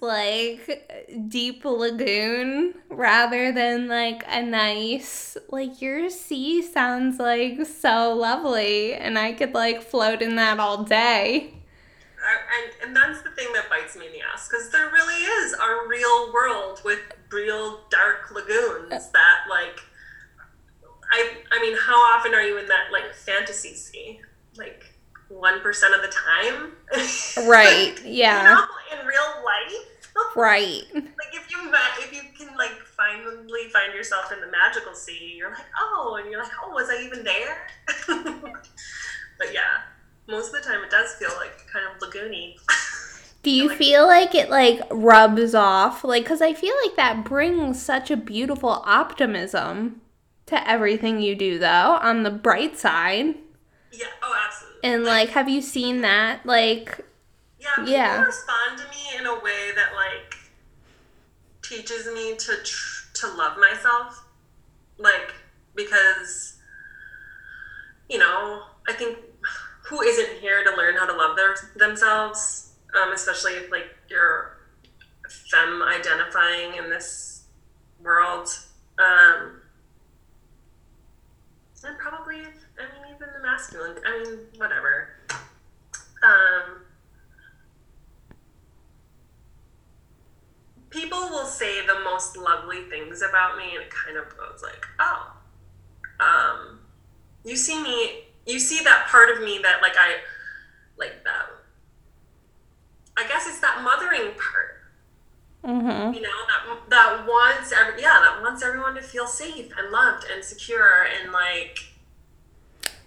[0.00, 0.88] like
[1.28, 9.18] deep lagoon rather than like a nice like your sea sounds like so lovely and
[9.18, 11.54] I could like float in that all day.
[12.24, 15.52] and, and that's the thing that bites me in the ass because there really is
[15.54, 17.00] a real world with
[17.32, 19.80] real dark lagoons that like
[21.12, 24.20] I I mean how often are you in that like fantasy sea
[24.56, 24.93] like
[25.38, 26.72] one percent of the time
[27.48, 29.90] right like, yeah you know, in real life
[30.36, 30.82] right.
[30.94, 31.54] like if you
[31.98, 36.30] if you can like finally find yourself in the magical sea, you're like, oh, and
[36.30, 37.66] you're like, oh, was I even there?
[39.38, 39.82] but yeah,
[40.28, 42.56] most of the time it does feel like kind of lagoony.
[43.42, 46.04] Do you like, feel like it like rubs off?
[46.04, 50.00] Like, because I feel like that brings such a beautiful optimism
[50.46, 53.34] to everything you do, though, on the bright side.
[53.92, 54.73] Yeah, oh, absolutely.
[54.84, 56.44] And like, have you seen that?
[56.44, 57.00] Like,
[57.58, 58.22] yeah, people yeah.
[58.22, 60.36] respond to me in a way that like
[61.62, 64.26] teaches me to tr- to love myself,
[64.98, 65.32] like
[65.74, 66.58] because
[68.10, 69.16] you know I think
[69.86, 74.58] who isn't here to learn how to love their themselves, um, especially if like you're
[75.50, 77.44] femme identifying in this
[78.02, 78.48] world.
[78.98, 79.62] Um,
[81.86, 82.42] and probably,
[83.14, 83.96] even the masculine.
[84.06, 85.08] I mean, whatever.
[86.22, 86.82] Um,
[90.90, 94.84] people will say the most lovely things about me, and it kind of goes like,
[94.98, 95.32] oh,
[96.20, 96.80] um,
[97.44, 100.16] you see me, you see that part of me that like I,
[100.98, 101.46] like that.
[103.16, 104.70] I guess it's that mothering part.
[105.64, 106.12] Mm-hmm.
[106.12, 110.26] You know that that wants every, yeah that wants everyone to feel safe and loved
[110.32, 111.78] and secure and like.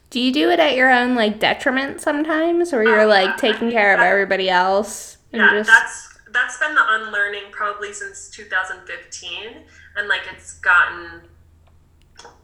[0.10, 3.94] Do you do it at your own like detriment sometimes, or you're like taking care
[3.94, 5.17] of everybody else?
[5.34, 5.69] And yeah, just...
[5.69, 9.63] that's that's been the unlearning probably since 2015
[9.98, 11.21] and like it's gotten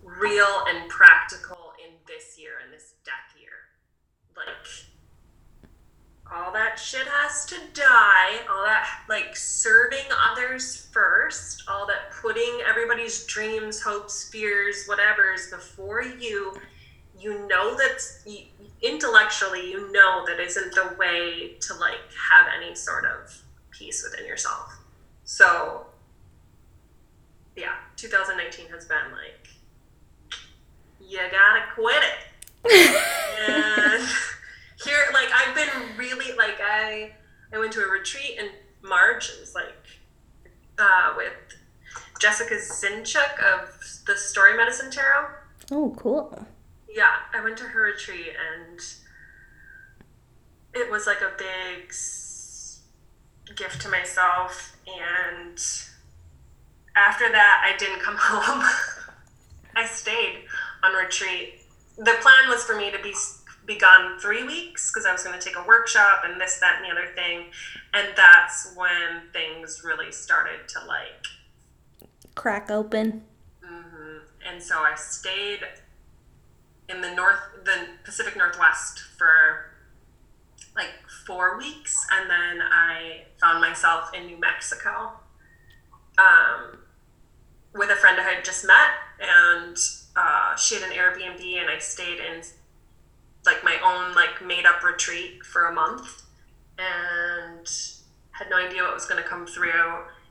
[0.04, 3.52] real and practical in this year in this deck year.
[4.36, 4.68] Like
[6.34, 8.40] all that shit has to die.
[8.50, 11.64] All that like serving others first.
[11.70, 16.54] All that putting everybody's dreams hopes fears whatever's before you
[17.24, 18.02] you know that
[18.82, 22.02] intellectually you know that isn't the way to like
[22.32, 24.78] have any sort of peace within yourself.
[25.26, 25.86] So,
[27.56, 29.48] yeah, 2019 has been like,
[31.00, 32.20] you gotta quit it.
[33.50, 34.04] and
[34.84, 37.12] here, like, I've been really, like, I,
[37.54, 38.50] I went to a retreat in
[38.82, 39.30] March.
[39.30, 39.74] It was like
[40.78, 41.34] uh, with
[42.20, 43.70] Jessica Zinchuk of
[44.06, 45.28] the Story Medicine Tarot.
[45.72, 46.46] Oh, cool.
[46.94, 48.80] Yeah, I went to her retreat and
[50.74, 51.94] it was like a big
[53.56, 54.76] gift to myself.
[54.88, 55.58] And
[56.96, 58.64] after that, I didn't come home.
[59.76, 60.46] I stayed
[60.84, 61.62] on retreat.
[61.98, 63.14] The plan was for me to be
[63.66, 66.82] be gone three weeks because I was going to take a workshop and this, that,
[66.82, 67.46] and the other thing.
[67.94, 71.26] And that's when things really started to like
[72.36, 73.24] crack open.
[73.64, 74.18] Mm-hmm.
[74.46, 75.62] And so I stayed
[76.90, 79.72] in the north, the Pacific Northwest for
[80.76, 80.92] like
[81.26, 85.12] four weeks, and then I found myself in New Mexico
[86.18, 86.80] um,
[87.74, 89.78] with a friend I had just met, and
[90.16, 92.42] uh, she had an Airbnb, and I stayed in
[93.46, 96.24] like my own like made up retreat for a month,
[96.78, 97.70] and
[98.32, 99.72] had no idea what was going to come through.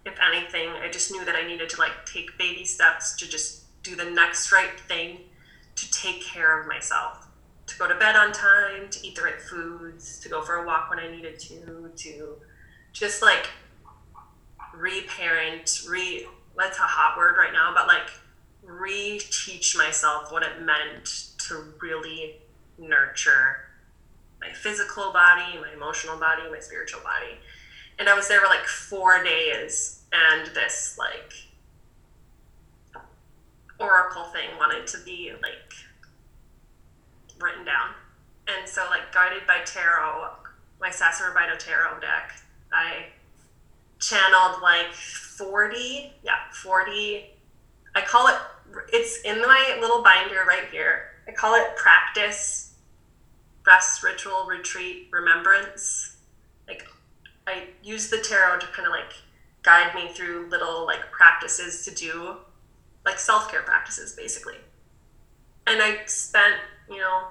[0.05, 3.82] If anything, I just knew that I needed to like take baby steps to just
[3.82, 5.20] do the next right thing
[5.82, 7.26] to take care of myself
[7.66, 10.66] to go to bed on time to eat the right foods to go for a
[10.66, 12.36] walk when i needed to to
[12.92, 13.48] just like
[14.74, 16.26] reparent re
[16.56, 18.10] that's a hot word right now but like
[18.62, 22.36] re-teach myself what it meant to really
[22.78, 23.56] nurture
[24.40, 27.38] my physical body my emotional body my spiritual body.
[27.98, 31.32] And i was there for like four days and this like
[33.82, 35.72] oracle thing wanted to be like
[37.40, 37.90] written down.
[38.48, 40.30] And so like guided by tarot,
[40.80, 42.32] my Sasuraibito tarot deck,
[42.72, 43.06] I
[44.00, 47.30] channeled like 40, yeah, 40.
[47.94, 48.36] I call it
[48.92, 51.10] it's in my little binder right here.
[51.28, 52.74] I call it practice
[53.66, 56.16] rest ritual retreat remembrance.
[56.66, 56.86] Like
[57.46, 59.12] I use the tarot to kind of like
[59.62, 62.36] guide me through little like practices to do
[63.05, 64.57] like self care practices, basically.
[65.66, 66.57] And I spent,
[66.88, 67.28] you know,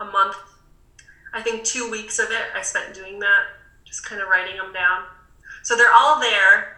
[0.00, 0.36] a month,
[1.32, 3.42] I think two weeks of it, I spent doing that,
[3.84, 5.04] just kind of writing them down.
[5.62, 6.76] So they're all there.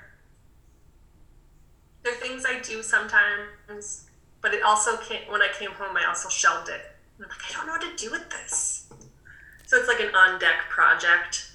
[2.03, 4.07] They're things I do sometimes,
[4.41, 6.81] but it also came, when I came home, I also shelved it.
[7.19, 8.91] I'm like, I don't know what to do with this.
[9.67, 11.53] So it's like an on deck project.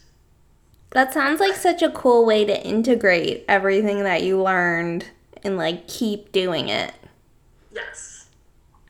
[0.92, 5.06] That sounds like such a cool way to integrate everything that you learned
[5.44, 6.94] and like keep doing it.
[7.72, 8.30] Yes.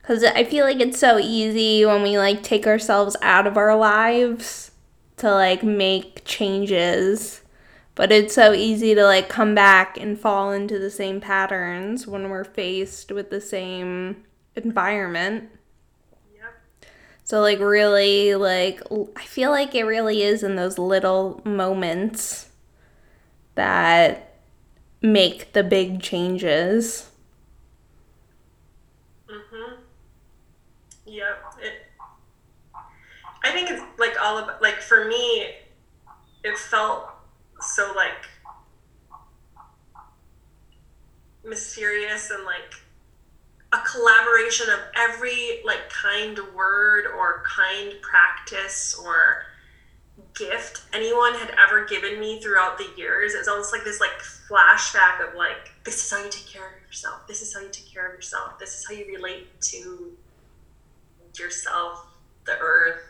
[0.02, 3.76] Cuz I feel like it's so easy when we like take ourselves out of our
[3.76, 4.70] lives
[5.18, 7.42] to like make changes.
[7.94, 12.30] But it's so easy to like come back and fall into the same patterns when
[12.30, 14.24] we're faced with the same
[14.54, 15.50] environment.
[16.34, 16.54] Yep.
[17.24, 18.80] So like really like
[19.16, 22.50] I feel like it really is in those little moments
[23.56, 24.27] that
[25.00, 27.10] make the big changes.
[29.30, 29.74] Mm-hmm.
[31.06, 31.44] Yep.
[31.62, 31.72] It,
[33.44, 35.46] I think it's like all about like for me,
[36.44, 37.10] it felt
[37.60, 38.26] so like
[41.44, 42.74] mysterious and like
[43.72, 49.44] a collaboration of every like kind word or kind practice or
[50.34, 53.34] gift anyone had ever given me throughout the years.
[53.34, 54.10] It's almost like this like
[54.48, 57.26] flashback of like this is how you take care of yourself.
[57.26, 58.58] This is how you take care of yourself.
[58.58, 60.12] This is how you relate to
[61.38, 62.06] yourself,
[62.46, 63.00] the earth,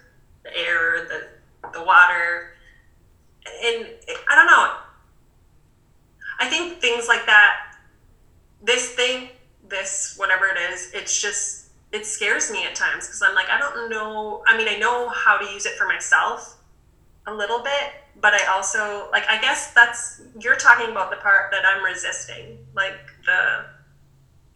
[0.42, 2.50] the air, the the water.
[3.64, 3.86] And
[4.28, 4.74] I don't know.
[6.40, 7.74] I think things like that
[8.62, 9.30] this thing,
[9.68, 13.58] this whatever it is, it's just it scares me at times because I'm like I
[13.58, 14.42] don't know.
[14.46, 16.57] I mean, I know how to use it for myself
[17.32, 21.50] a little bit, but I also like I guess that's you're talking about the part
[21.52, 22.58] that I'm resisting.
[22.74, 23.64] Like the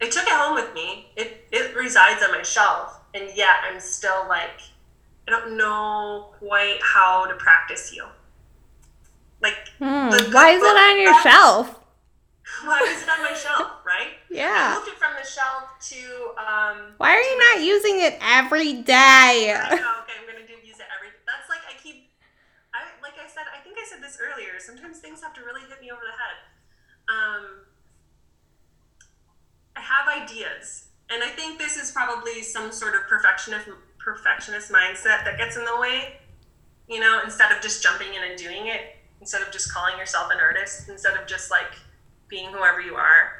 [0.01, 1.11] I took it home with me.
[1.15, 4.59] It it resides on my shelf, and yet I'm still like
[5.27, 8.05] I don't know quite how to practice you.
[9.41, 11.79] Like The why is it on your shelf?
[12.63, 14.19] why is it on my shelf, right?
[14.29, 14.75] Yeah.
[14.75, 15.99] I moved it from the shelf to
[16.35, 19.55] um Why are you not using it every day?
[19.55, 21.15] Know, okay, I'm gonna do use it every.
[21.23, 22.11] That's like I keep.
[22.73, 23.15] I like
[23.83, 23.99] I said.
[23.99, 24.59] I think I said this earlier.
[24.59, 26.37] Sometimes things have to really hit me over the head.
[27.09, 27.45] Um,
[29.75, 33.67] I have ideas, and I think this is probably some sort of perfectionist
[33.99, 36.17] perfectionist mindset that gets in the way.
[36.87, 40.31] You know, instead of just jumping in and doing it, instead of just calling yourself
[40.31, 41.73] an artist, instead of just like
[42.27, 43.31] being whoever you are.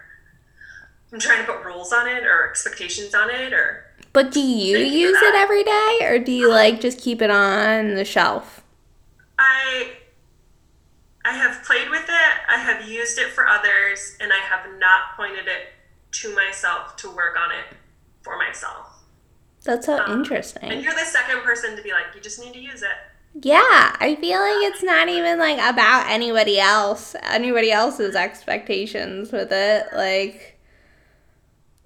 [1.12, 4.78] I'm trying to put rules on it or expectations on it or But do you
[4.78, 7.96] Thank you for use it every day or do you like just keep it on
[7.96, 8.64] the shelf?
[9.38, 9.92] I
[11.26, 15.16] I have played with it, I have used it for others, and I have not
[15.16, 15.70] pointed it
[16.20, 17.78] to myself to work on it
[18.22, 18.88] for myself.
[19.64, 20.82] That's so Um, And interesting.
[20.82, 22.98] you're the second person to be like, you just need to use it.
[23.42, 29.52] Yeah, I feel like it's not even like about anybody else, anybody else's expectations with
[29.52, 29.88] it.
[29.94, 30.60] Like,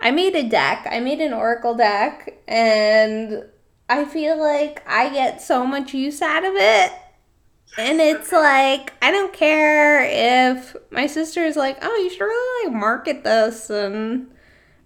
[0.02, 3.46] I made a deck, I made an Oracle deck, and
[3.88, 6.92] I feel like I get so much use out of it.
[7.78, 12.70] And it's like, I don't care if my sister is like, oh, you should really
[12.70, 14.32] like market this and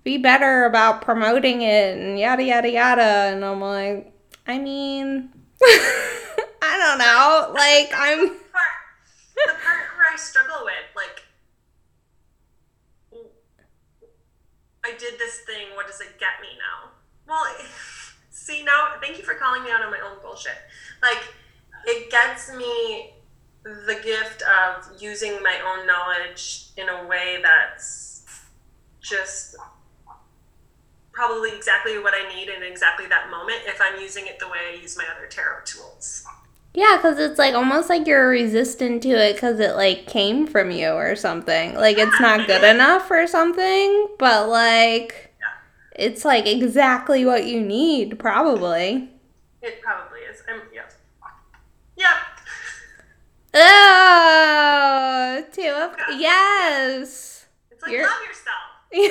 [0.04, 3.02] be better about promoting it and yada yada yada.
[3.02, 4.14] And I'm like,
[4.46, 5.30] I mean,
[5.62, 7.54] I don't know.
[7.54, 8.28] Like, I'm.
[8.28, 11.24] the part where I struggle with, like,
[14.84, 15.68] I did this thing.
[15.76, 16.92] What does it get me now?
[17.26, 17.56] Well,
[18.32, 18.96] see now.
[19.00, 20.58] Thank you for calling me out on my own bullshit.
[21.02, 21.22] Like,
[21.86, 23.14] it gets me
[23.64, 28.42] the gift of using my own knowledge in a way that's
[29.02, 29.56] just
[31.12, 34.58] probably exactly what I need in exactly that moment if I'm using it the way
[34.74, 36.26] I use my other tarot tools.
[36.74, 40.72] Yeah, because it's like almost like you're resistant to it because it like came from
[40.72, 41.76] you or something.
[41.76, 45.36] Like, it's not good enough or something, but like,
[45.96, 49.10] it's like exactly what you need, probably.
[49.62, 50.42] It probably is.
[50.48, 50.71] I'm, yeah.
[50.71, 50.71] Yeah.
[53.54, 55.96] Oh, two of.
[56.20, 57.46] Yes.
[57.72, 58.58] It's like You're- love yourself.
[58.94, 59.08] Yeah.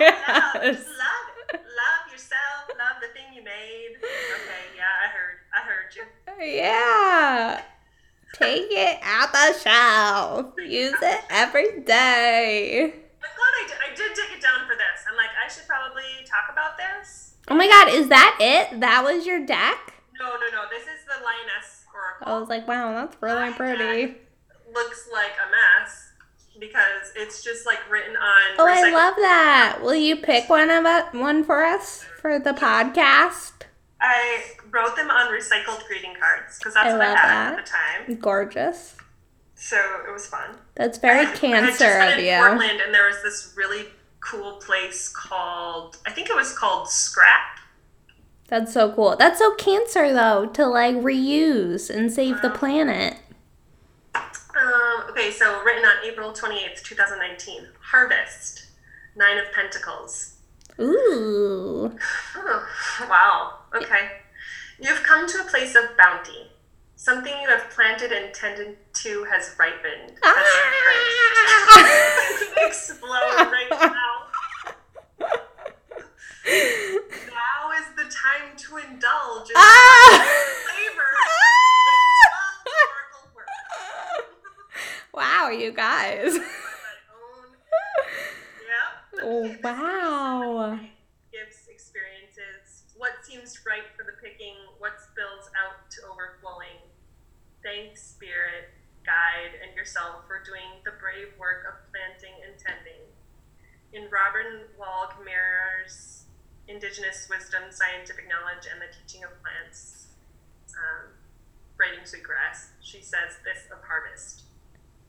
[0.00, 0.76] yes.
[0.76, 1.60] Just love it.
[1.60, 2.68] Love yourself.
[2.78, 3.96] Love the thing you made.
[3.96, 5.36] Okay, yeah, I heard.
[5.54, 6.04] I heard you.
[6.54, 7.62] Yeah.
[8.34, 10.54] Take it out the shelf.
[10.58, 12.82] Use it every day.
[12.84, 13.76] I'm glad I did.
[13.80, 15.04] I did take it down for this.
[15.08, 17.34] I'm like, I should probably talk about this.
[17.48, 18.80] Oh my god, is that it?
[18.80, 19.94] That was your deck?
[20.18, 20.64] No, no, no.
[20.70, 21.75] This is the lioness.
[22.26, 24.14] I was like, wow, that's really pretty.
[24.74, 26.10] Looks like a mess
[26.58, 28.42] because it's just like written on.
[28.58, 29.78] Oh, I love that.
[29.82, 33.52] Will you pick one of it, one for us for the podcast?
[34.00, 37.58] I wrote them on recycled greeting cards because that's I what I had that.
[37.58, 38.16] at the time.
[38.20, 38.96] Gorgeous.
[39.54, 40.56] So it was fun.
[40.74, 42.36] That's very I cancer been of in you.
[42.38, 43.86] Portland, and there was this really
[44.20, 47.60] cool place called I think it was called Scrap.
[48.48, 49.16] That's so cool.
[49.16, 53.18] That's so cancer though to like reuse and save the planet.
[54.14, 57.66] Um, okay, so written on April twenty eighth, two thousand nineteen.
[57.80, 58.66] Harvest,
[59.16, 60.34] Nine of Pentacles.
[60.80, 61.96] Ooh.
[62.36, 62.68] Oh,
[63.08, 63.58] wow.
[63.74, 64.10] Okay.
[64.80, 66.50] You've come to a place of bounty.
[66.96, 70.18] Something you have planted and tended to has ripened.
[70.22, 70.36] Has.
[71.78, 72.06] Ah!
[72.66, 74.22] explode right now.
[76.46, 80.26] Now is the time to indulge in Ah!
[80.64, 81.10] flavor
[83.34, 83.46] work.
[85.14, 86.38] wow, you guys.
[88.66, 89.22] Yeah.
[89.22, 90.78] Oh, wow.
[91.32, 96.82] Gifts, experiences, what seems right for the picking, what spills out to overflowing.
[97.62, 98.74] Thank Spirit,
[99.06, 103.06] Guide, and yourself for doing the brave work of planting and tending.
[103.94, 106.25] In Robin Wall Kimmerer's
[106.68, 110.10] Indigenous Wisdom, Scientific Knowledge, and the Teaching of Plants,
[110.74, 111.14] um,
[111.76, 114.42] Braiding Sweetgrass, she says this of harvest.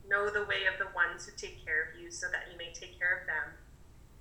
[0.08, 2.72] Know the way of the ones who take care of you so that you may
[2.72, 3.58] take care of them.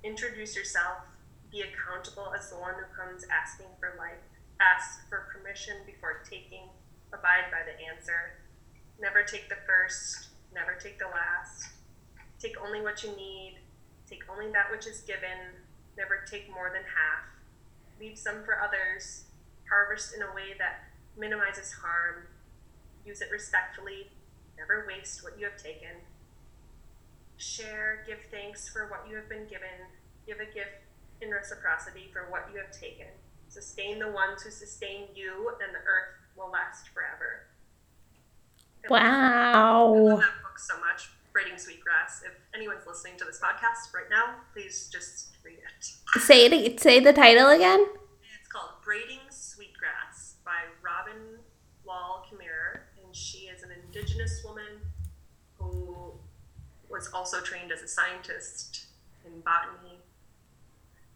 [0.03, 1.05] Introduce yourself.
[1.51, 4.19] Be accountable as the one who comes asking for life.
[4.59, 6.67] Ask for permission before taking.
[7.13, 8.41] Abide by the answer.
[8.99, 10.33] Never take the first.
[10.53, 11.69] Never take the last.
[12.39, 13.59] Take only what you need.
[14.09, 15.66] Take only that which is given.
[15.97, 17.25] Never take more than half.
[17.99, 19.23] Leave some for others.
[19.69, 20.83] Harvest in a way that
[21.17, 22.27] minimizes harm.
[23.05, 24.11] Use it respectfully.
[24.57, 26.01] Never waste what you have taken.
[27.37, 29.89] Share, give thanks for what you have been given.
[30.25, 30.81] Give a gift
[31.21, 33.07] in reciprocity for what you have taken.
[33.49, 37.47] Sustain the ones who sustain you, and the earth will last forever.
[38.89, 40.17] I love Wow.
[40.17, 41.09] that book so much.
[41.37, 42.23] Braiding Sweetgrass.
[42.25, 46.19] If anyone's listening to this podcast right now, please just read it.
[46.19, 46.79] Say it.
[46.79, 47.85] Say the title again.
[48.39, 51.37] It's called Braiding Sweetgrass by Robin
[51.85, 54.81] Wall Kimmerer, and she is an indigenous woman
[55.59, 56.11] who
[56.89, 58.87] was also trained as a scientist
[59.23, 59.99] in botany,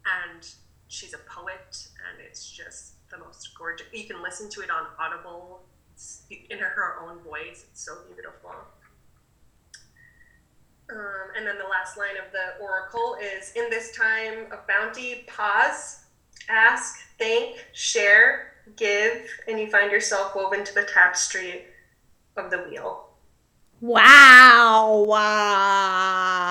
[0.06, 0.48] and
[0.88, 3.88] she's a poet, and it's just the most gorgeous.
[3.92, 5.64] You can listen to it on Audible
[5.96, 7.66] it's in her own voice.
[7.72, 8.52] It's so beautiful.
[10.90, 15.24] Um, and then the last line of the oracle is In this time of bounty,
[15.28, 16.06] pause,
[16.50, 21.66] ask, thank, share, give, and you find yourself woven to the tapestry
[22.36, 23.08] of the wheel.
[23.80, 25.06] Wow.
[25.08, 26.42] Wow.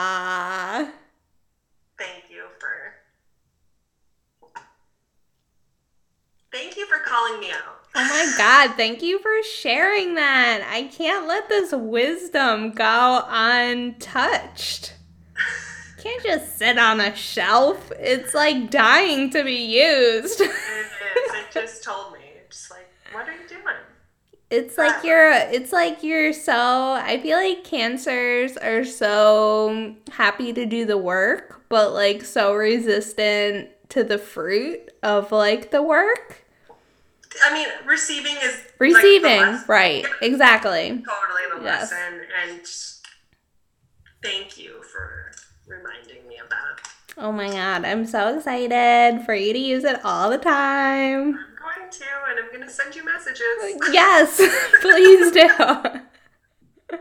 [6.53, 7.80] Thank you for calling me out.
[8.31, 10.63] My God, thank you for sharing that.
[10.71, 14.95] I can't let this wisdom go untouched.
[16.01, 17.91] Can't just sit on a shelf.
[17.99, 20.41] It's like dying to be used.
[20.41, 20.57] It is.
[21.33, 22.21] It just told me.
[22.49, 23.75] Just like, what are you doing?
[24.51, 30.67] It's like you're it's like you're so I feel like cancers are so happy to
[30.67, 36.45] do the work, but like so resistant to the fruit of like the work.
[37.45, 39.65] I mean, receiving is like, Receiving, lesson.
[39.69, 40.05] right.
[40.23, 40.89] Exactly.
[40.89, 41.91] Totally the Yes.
[41.93, 42.21] lesson.
[42.43, 42.61] And
[44.23, 45.31] thank you for
[45.67, 46.89] reminding me of that.
[47.17, 51.35] Oh my god, I'm so excited for you to use it all the time.
[51.39, 53.45] I'm going to, and I'm going to send you messages.
[53.93, 54.37] Yes,
[54.81, 55.49] please do.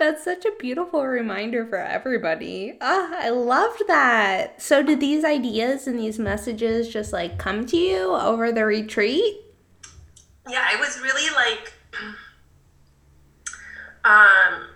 [0.00, 2.76] That's such a beautiful reminder for everybody.
[2.80, 4.60] Ah, I loved that.
[4.60, 9.36] So, did these ideas and these messages just like come to you over the retreat?
[10.48, 11.72] yeah, it was really like,
[14.04, 14.70] um,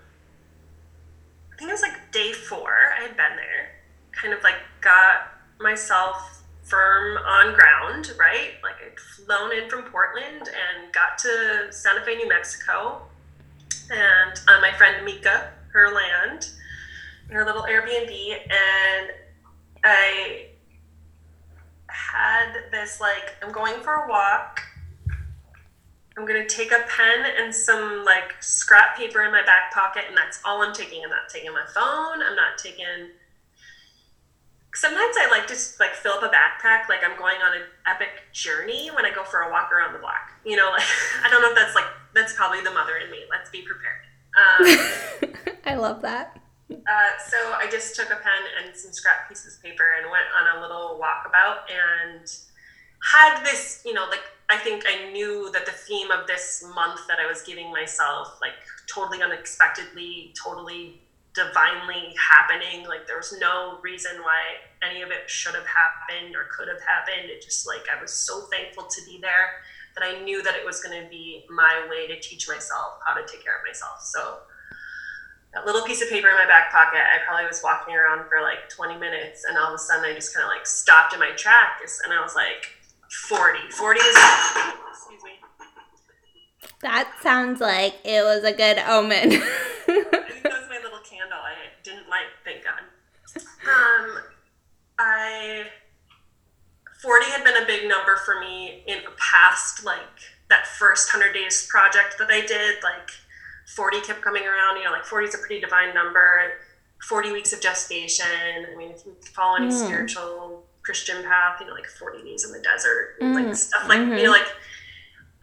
[1.52, 2.72] I think it was like day four.
[2.98, 3.70] I had been there,
[4.12, 8.52] kind of like got myself firm on ground, right?
[8.62, 13.02] Like I'd flown in from Portland and got to Santa Fe, New Mexico,
[13.90, 16.50] and on my friend Mika, her land,
[17.30, 19.10] her little Airbnb, and
[19.82, 20.46] I
[21.88, 24.62] had this like, I'm going for a walk.
[26.16, 30.16] I'm gonna take a pen and some like scrap paper in my back pocket, and
[30.16, 31.02] that's all I'm taking.
[31.02, 32.22] I'm not taking my phone.
[32.22, 33.10] I'm not taking.
[34.74, 38.08] Sometimes I like to like fill up a backpack, like I'm going on an epic
[38.32, 40.32] journey when I go for a walk around the block.
[40.44, 40.82] You know, like
[41.24, 43.20] I don't know if that's like that's probably the mother in me.
[43.30, 44.02] Let's be prepared.
[44.34, 46.40] Um, I love that.
[46.70, 50.24] uh, so I just took a pen and some scrap pieces of paper and went
[50.36, 52.26] on a little walkabout and
[53.12, 57.00] had this, you know, like I think I knew that the theme of this month
[57.08, 58.54] that I was giving myself, like
[58.86, 61.02] totally unexpectedly, totally
[61.34, 62.86] divinely happening.
[62.86, 66.80] Like there was no reason why any of it should have happened or could have
[66.80, 67.30] happened.
[67.30, 69.62] It just like I was so thankful to be there
[69.94, 73.14] that I knew that it was going to be my way to teach myself how
[73.14, 74.00] to take care of myself.
[74.02, 74.38] So
[75.54, 78.42] that little piece of paper in my back pocket, I probably was walking around for
[78.42, 81.20] like 20 minutes and all of a sudden I just kind of like stopped in
[81.20, 82.74] my tracks and I was like,
[83.28, 83.70] 40.
[83.70, 84.16] 40 is,
[84.90, 85.30] excuse me.
[86.80, 89.32] That sounds like it was a good omen.
[89.32, 91.54] I think that was my little candle I
[91.84, 92.80] didn't light, thank God.
[93.66, 94.18] Um,
[94.98, 95.64] I,
[97.02, 99.98] 40 had been a big number for me in the past, like
[100.48, 103.10] that first 100 days project that I did, like
[103.74, 106.52] 40 kept coming around, you know, like 40 is a pretty divine number.
[107.08, 108.24] 40 weeks of gestation.
[108.72, 109.84] I mean, if you follow any Mm.
[109.86, 113.98] spiritual Christian path, you know, like 40 days in the desert, Mm, like stuff like,
[114.00, 114.16] mhm.
[114.18, 114.46] you know, like,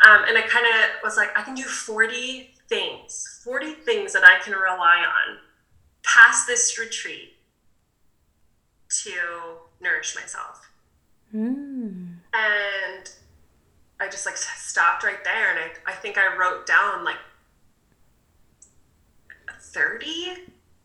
[0.05, 4.23] um, and I kind of was like, I can do 40 things, 40 things that
[4.23, 5.37] I can rely on
[6.03, 7.30] past this retreat
[9.03, 9.11] to
[9.79, 10.69] nourish myself.
[11.33, 12.15] Mm.
[12.33, 13.11] And
[13.99, 15.51] I just like stopped right there.
[15.51, 17.17] And I, I think I wrote down like
[19.59, 20.33] 30,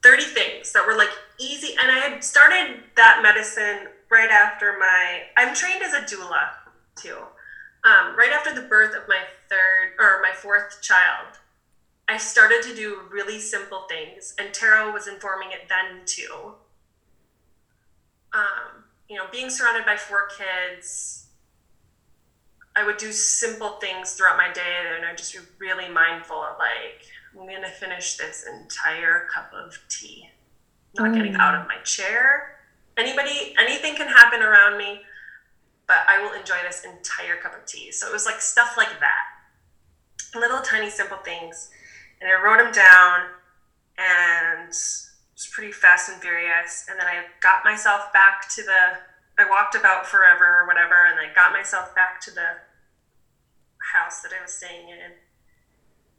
[0.02, 1.74] 30 things that were like easy.
[1.80, 6.50] And I had started that medicine right after my, I'm trained as a doula
[6.94, 7.16] too.
[7.84, 11.38] Um, right after the birth of my third or my fourth child,
[12.09, 14.34] I started to do really simple things.
[14.38, 16.54] And tarot was informing it then too.
[18.37, 21.26] Um, you know, being surrounded by four kids,
[22.74, 26.59] I would do simple things throughout my day, and I'd just be really mindful of
[26.59, 30.30] like, I'm gonna finish this entire cup of tea.
[30.95, 31.41] Not getting Mm.
[31.41, 32.61] out of my chair.
[32.97, 35.07] Anybody, anything can happen around me,
[35.87, 37.93] but I will enjoy this entire cup of tea.
[37.93, 39.24] So it was like stuff like that,
[40.34, 41.70] little tiny simple things,
[42.20, 43.30] and I wrote them down,
[43.97, 44.74] and
[45.37, 46.87] was pretty fast and furious.
[46.89, 48.99] And then I got myself back to the
[49.39, 52.57] I walked about forever or whatever, and I got myself back to the
[53.93, 55.12] house that I was staying in.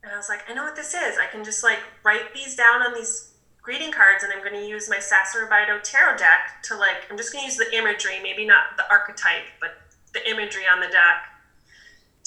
[0.04, 1.18] And I was like, I know what this is.
[1.18, 4.68] I can just like write these down on these greeting cards, and I'm going to
[4.68, 8.46] use my Sasuraibito tarot deck to like, I'm just going to use the imagery, maybe
[8.46, 9.72] not the archetype, but
[10.14, 11.26] the imagery on the deck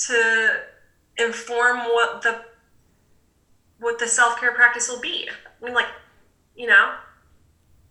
[0.09, 0.61] to
[1.19, 2.43] inform what the
[3.79, 5.29] what the self care practice will be.
[5.31, 5.87] I mean, like,
[6.61, 6.93] you know,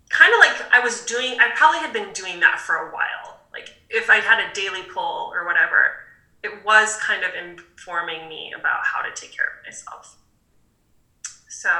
[0.09, 3.39] kind of like I was doing, I probably had been doing that for a while.
[3.51, 5.93] Like if I had a daily pull or whatever,
[6.43, 10.17] it was kind of informing me about how to take care of myself.
[11.47, 11.71] So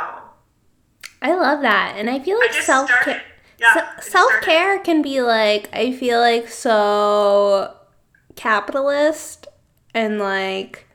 [1.22, 1.94] I love that.
[1.96, 3.22] And I feel like self care
[3.60, 7.76] Yeah, self care can be like I feel like so
[8.36, 9.46] capitalist
[9.94, 10.89] and like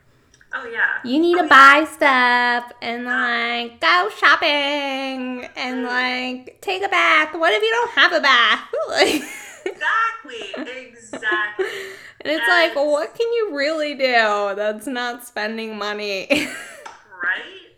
[0.57, 0.99] Oh yeah.
[1.05, 1.81] you need Oh, to yeah.
[1.83, 7.35] buy stuff and like go shopping and like take a bath.
[7.35, 8.65] What if you don't have a bath?
[9.67, 10.53] Exactly.
[10.57, 11.67] Exactly.
[12.21, 16.27] And it's like, And- what can you really do that's not spending money?
[17.23, 17.73] right?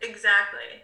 [0.00, 0.82] Exactly.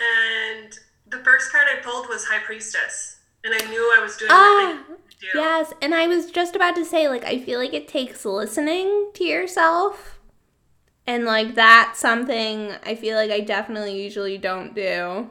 [0.00, 0.76] And
[1.08, 3.18] the first card I pulled was High Priestess.
[3.44, 5.26] And I knew I was doing ah, what I do.
[5.38, 5.72] yes.
[5.80, 9.24] And I was just about to say, like, I feel like it takes listening to
[9.24, 10.17] yourself.
[11.08, 15.30] And, like, that's something I feel like I definitely usually don't do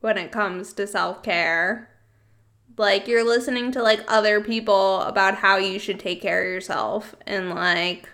[0.00, 1.90] when it comes to self care.
[2.78, 7.14] Like, you're listening to, like, other people about how you should take care of yourself.
[7.26, 8.08] And, like,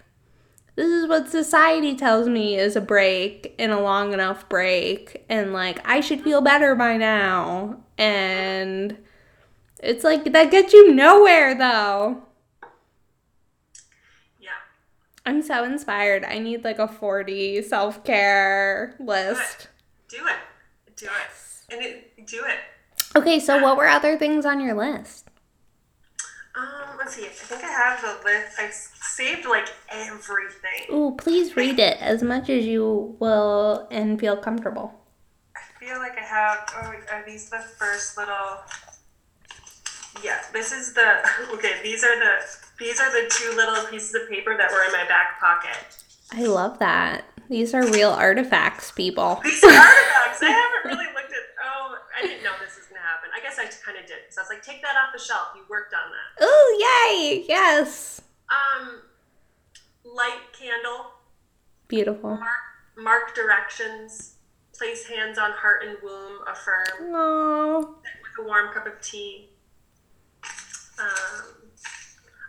[0.76, 5.52] this is what society tells me is a break and a long enough break and
[5.52, 8.96] like I should feel better by now and
[9.80, 12.22] it's like that gets you nowhere though.
[14.40, 14.50] Yeah.
[15.28, 16.24] I'm so inspired.
[16.24, 19.68] I need like a 40 self-care list.
[20.08, 20.96] Do it.
[20.96, 21.70] Do it.
[21.70, 22.56] And it, do it.
[23.14, 25.28] Okay, so what were other things on your list?
[26.56, 27.26] Um, let's see.
[27.26, 28.58] I think I have the list.
[28.58, 30.94] I saved like everything.
[30.94, 34.94] Ooh, please read it as much as you will and feel comfortable.
[35.54, 36.72] I feel like I have.
[36.74, 38.62] Oh, are these the first little?
[40.24, 41.18] Yeah, this is the.
[41.52, 42.67] Okay, these are the.
[42.78, 45.98] These are the two little pieces of paper that were in my back pocket.
[46.32, 47.24] I love that.
[47.48, 49.40] These are real artifacts, people.
[49.42, 50.42] These are artifacts.
[50.42, 51.38] I haven't really looked at.
[51.64, 53.30] Oh, I didn't know this was gonna happen.
[53.34, 54.18] I guess I kind of did.
[54.30, 55.48] So I was like, take that off the shelf.
[55.56, 56.44] You worked on that.
[56.44, 57.44] Oh, yay!
[57.48, 58.20] Yes.
[58.50, 59.00] Um,
[60.04, 61.06] light candle.
[61.88, 62.36] Beautiful.
[62.36, 62.44] Mark,
[62.96, 64.34] mark directions.
[64.76, 66.40] Place hands on heart and womb.
[66.46, 67.14] Affirm.
[67.14, 69.48] Oh, with a warm cup of tea.
[71.00, 71.57] Um,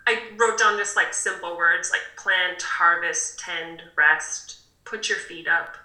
[0.09, 5.47] I wrote down just like simple words like plant, harvest, tend, rest, put your feet
[5.47, 5.77] up,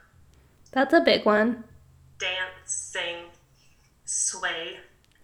[0.72, 1.64] that's a big one.
[2.18, 3.27] dance, sing,
[4.07, 4.79] sway.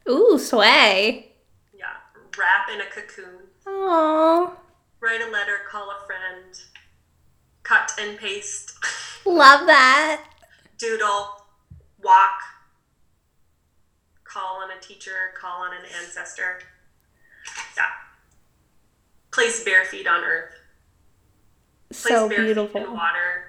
[0.07, 1.32] Ooh, sway.
[1.72, 1.86] Yeah,
[2.38, 4.55] wrap in a cocoon, Oh,
[5.01, 6.61] write a letter, call a friend,
[7.62, 8.74] cut and paste,
[9.24, 10.22] love that.
[10.76, 11.42] doodle,
[12.03, 12.42] walk,
[14.24, 16.59] call on a teacher, call on an ancestor.
[17.78, 17.84] Yeah.
[19.32, 20.54] Place bare feet on earth.
[21.90, 22.94] Place So bare feet in beautiful.
[22.94, 23.44] water.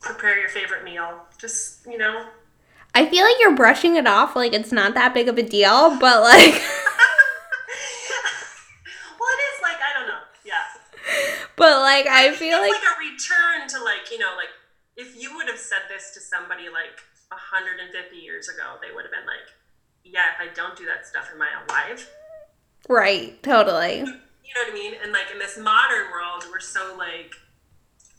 [0.00, 1.22] Prepare your favorite meal.
[1.38, 2.26] Just, you know.
[2.94, 5.96] I feel like you're brushing it off like it's not that big of a deal,
[6.00, 6.54] but like,
[9.20, 10.18] well, it is like, I don't know.
[10.44, 10.64] Yeah.
[11.56, 14.48] but like, I feel it's like, like a return to like, you know, like
[14.96, 19.12] if you would have said this to somebody like 150 years ago, they would have
[19.12, 19.46] been like,
[20.04, 22.08] yeah, if I don't do that stuff, am I alive?
[22.88, 24.04] right, totally.
[24.44, 24.94] You know what I mean?
[25.02, 27.34] And like in this modern world, we're so like,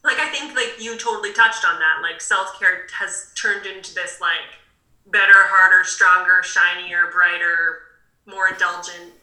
[0.03, 1.99] like I think like you totally touched on that.
[2.01, 4.59] Like self care has turned into this like
[5.07, 7.79] better, harder, stronger, shinier, brighter,
[8.25, 9.13] more indulgent.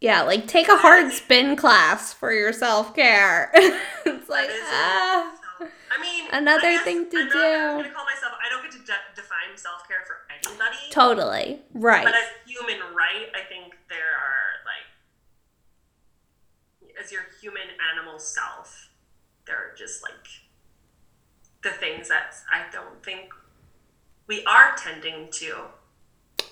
[0.00, 3.50] Yeah, like take a hard spin class for your self care.
[3.54, 5.32] it's like, ah.
[5.58, 7.82] So, I mean, Another I thing to I'm not do.
[7.82, 8.34] gonna call myself.
[8.44, 10.76] I don't get to de- define self care for anybody.
[10.90, 11.60] Totally.
[11.72, 12.04] Right.
[12.04, 14.45] But as human right, I think there are
[17.02, 18.90] as your human animal self,
[19.46, 20.26] they're just like
[21.62, 23.30] the things that I don't think
[24.26, 25.64] we are tending to.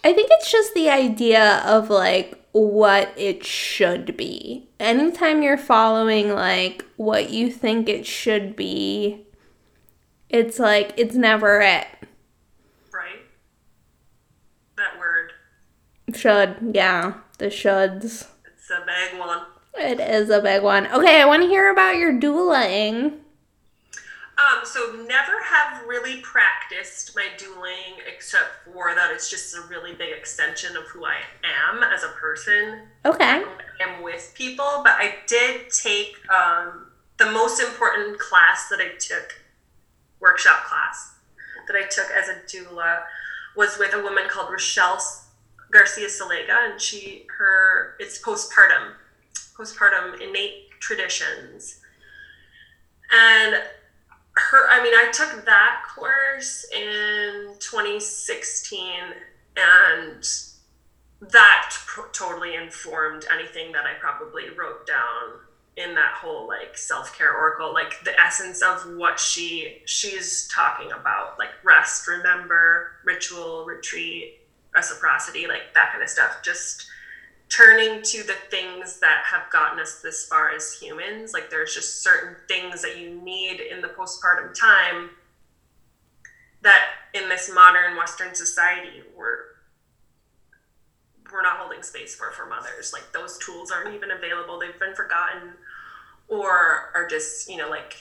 [0.02, 4.68] I think it's just the idea of like what it should be.
[4.78, 9.26] Anytime you're following like what you think it should be,
[10.28, 11.86] it's like it's never it.
[12.92, 13.22] Right?
[14.76, 15.32] That word.
[16.14, 18.28] Should, yeah, the shoulds.
[18.46, 19.42] It's a big one.
[19.76, 20.86] It is a big one.
[20.86, 23.20] Okay, I want to hear about your dueling.
[24.36, 29.94] Um, so never have really practiced my dueling except for that it's just a really
[29.94, 32.82] big extension of who I am as a person.
[33.04, 33.24] Okay.
[33.44, 33.44] I
[33.80, 36.86] am with people, but I did take um,
[37.18, 39.40] the most important class that I took,
[40.20, 41.14] workshop class
[41.68, 43.02] that I took as a doula,
[43.56, 45.00] was with a woman called Rachelle
[45.70, 48.94] Garcia Seliga, and she her it's postpartum,
[49.56, 51.80] postpartum innate traditions,
[53.12, 53.56] and
[54.36, 58.80] her I mean I took that course in 2016
[59.56, 60.28] and
[61.20, 61.76] that
[62.12, 65.38] totally informed anything that I probably wrote down
[65.76, 71.38] in that whole like self-care oracle like the essence of what she she's talking about
[71.38, 74.40] like rest remember ritual retreat
[74.74, 76.42] reciprocity like that kind of stuff.
[76.42, 76.86] Just
[77.48, 81.32] turning to the things that have gotten us this far as humans.
[81.32, 85.10] Like there's just certain things that you need in the postpartum time
[86.62, 89.38] that in this modern Western society we're
[91.32, 92.92] we're not holding space for for mothers.
[92.92, 94.58] Like those tools aren't even available.
[94.58, 95.52] They've been forgotten
[96.28, 97.96] or are just, you know, like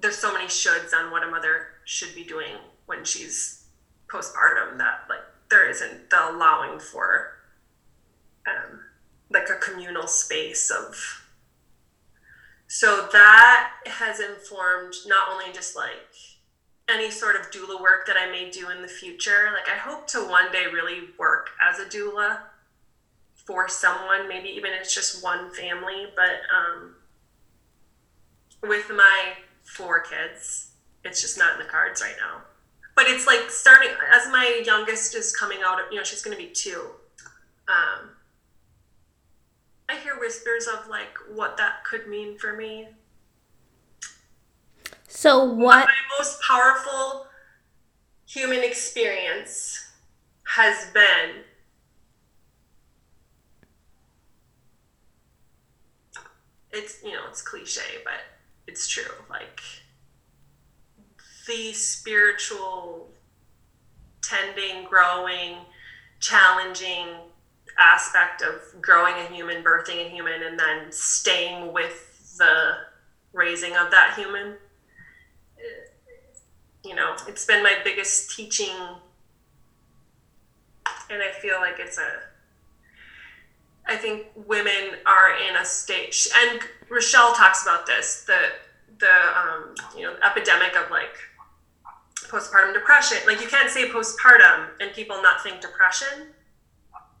[0.00, 3.64] there's so many shoulds on what a mother should be doing when she's
[4.08, 7.32] postpartum that like there isn't the allowing for
[8.46, 8.80] um,
[9.30, 11.24] like a communal space of
[12.66, 15.92] so that has informed not only just like
[16.88, 19.50] any sort of doula work that I may do in the future.
[19.52, 22.38] Like I hope to one day really work as a doula
[23.46, 26.96] for someone, maybe even it's just one family, but um,
[28.62, 30.72] with my four kids,
[31.04, 32.42] it's just not in the cards right now.
[32.96, 36.42] But it's like starting as my youngest is coming out, you know, she's going to
[36.42, 36.86] be two.
[37.68, 38.10] Um,
[39.88, 42.88] I hear whispers of like what that could mean for me.
[45.08, 45.86] So what?
[45.86, 47.26] My most powerful
[48.26, 49.92] human experience
[50.46, 51.44] has been
[56.72, 58.20] it's you know it's cliche but
[58.66, 59.60] it's true like
[61.46, 63.08] the spiritual
[64.22, 65.56] tending growing
[66.20, 67.08] challenging
[67.78, 72.76] aspect of growing a human birthing a human and then staying with the
[73.32, 74.54] raising of that human
[76.84, 78.76] you know it's been my biggest teaching
[81.10, 82.20] and i feel like it's a
[83.86, 88.38] I think women are in a stage, and Rochelle talks about this the
[88.98, 91.16] the um, you know epidemic of like
[92.28, 93.18] postpartum depression.
[93.26, 96.28] Like you can't say postpartum and people not think depression.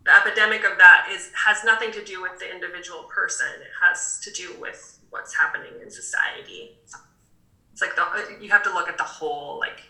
[0.04, 3.46] The epidemic of that is has nothing to do with the individual person.
[3.60, 6.78] It has to do with what's happening in society.
[7.72, 9.82] It's like the you have to look at the whole like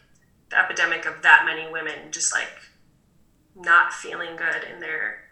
[0.50, 2.48] the epidemic of that many women just like
[3.56, 5.24] not feeling good in their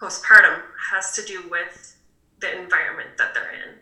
[0.00, 1.96] postpartum has to do with
[2.40, 3.74] the environment that they're in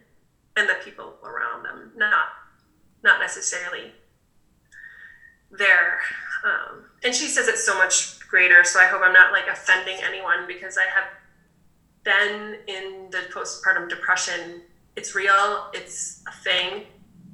[0.57, 2.27] and the people around them, not
[3.03, 3.93] not necessarily
[5.51, 6.01] their.
[6.45, 8.65] Um, and she says it's so much greater.
[8.65, 11.09] So I hope I'm not like offending anyone because I have
[12.05, 14.63] been in the postpartum depression.
[14.97, 15.71] It's real.
[15.73, 16.85] It's a thing.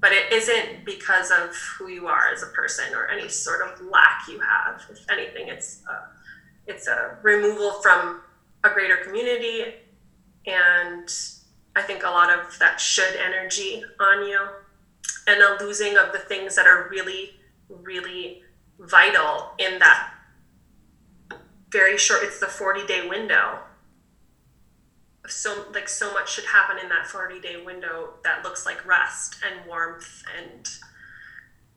[0.01, 3.81] But it isn't because of who you are as a person or any sort of
[3.87, 4.83] lack you have.
[4.91, 8.21] If anything, it's a, it's a removal from
[8.65, 9.75] a greater community
[10.47, 11.09] and
[11.77, 14.41] I think a lot of that should energy on you
[15.27, 17.31] and a losing of the things that are really,
[17.69, 18.43] really
[18.79, 20.14] vital in that
[21.75, 23.59] very short, it's the 40 day window.
[25.27, 29.37] So, like, so much should happen in that 40 day window that looks like rest
[29.45, 30.69] and warmth and,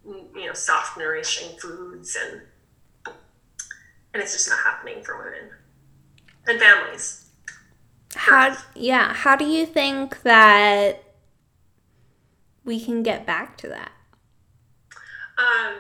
[0.06, 2.16] you know, soft, nourishing foods.
[2.16, 2.41] And,
[4.14, 5.50] and it's just not happening for women
[6.48, 7.26] and families.
[8.16, 11.04] How yeah, how do you think that
[12.64, 13.91] we can get back to that?
[15.38, 15.76] Um,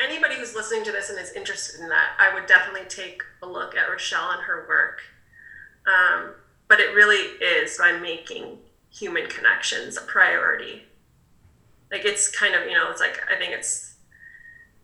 [0.00, 3.46] anybody who's listening to this and is interested in that, I would definitely take a
[3.46, 5.00] look at Rochelle and her work.
[5.86, 6.34] Um,
[6.68, 8.58] but it really is by making
[8.90, 10.84] human connections a priority.
[11.90, 13.94] Like it's kind of you know it's like I think it's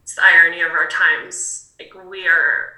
[0.03, 1.73] it's the irony of our times.
[1.79, 2.75] Like we are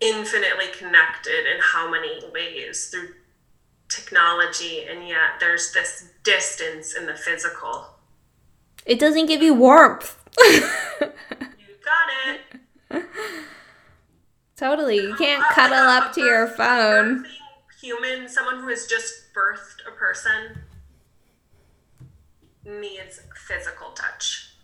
[0.00, 3.10] infinitely connected in how many ways through
[3.88, 7.86] technology, and yet there's this distance in the physical.
[8.86, 10.16] It doesn't give you warmth.
[10.38, 10.60] You
[11.84, 13.04] got it.
[14.56, 14.96] Totally.
[14.96, 17.24] You can't cuddle up to your phone.
[17.80, 20.62] Human, someone who has just birthed a person
[22.64, 24.54] needs physical touch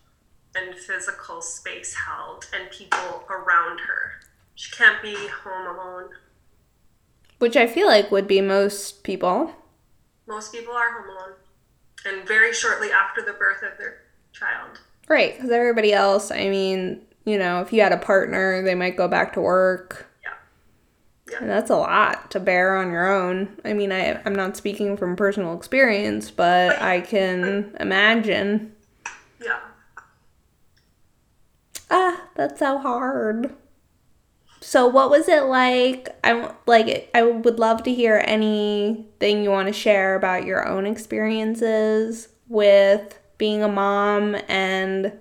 [0.55, 4.21] and physical space held and people around her.
[4.55, 6.11] She can't be home alone.
[7.39, 9.55] Which I feel like would be most people.
[10.27, 11.35] Most people are home alone.
[12.07, 13.99] And very shortly after the birth of their
[14.33, 14.81] child.
[15.09, 18.97] Right, because everybody else, I mean, you know, if you had a partner, they might
[18.97, 20.07] go back to work.
[20.23, 20.33] Yeah.
[21.31, 21.39] Yeah.
[21.43, 23.57] And that's a lot to bear on your own.
[23.65, 28.75] I mean, I, I'm not speaking from personal experience, but I can imagine.
[29.45, 29.61] Yeah.
[31.91, 33.55] Ah, that's so hard.
[34.61, 36.09] So what was it like?
[36.25, 40.87] I like I would love to hear anything you want to share about your own
[40.87, 45.13] experiences with being a mom and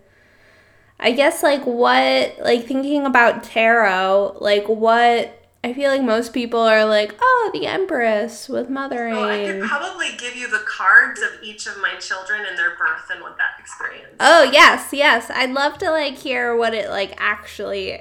[0.99, 6.59] I guess like what like thinking about tarot, like what I feel like most people
[6.59, 9.15] are like, oh, the Empress with mothering.
[9.15, 12.77] Oh, I could probably give you the cards of each of my children and their
[12.77, 14.15] birth and what that experience.
[14.19, 15.31] Oh yes, yes.
[15.31, 17.99] I'd love to like hear what it like actually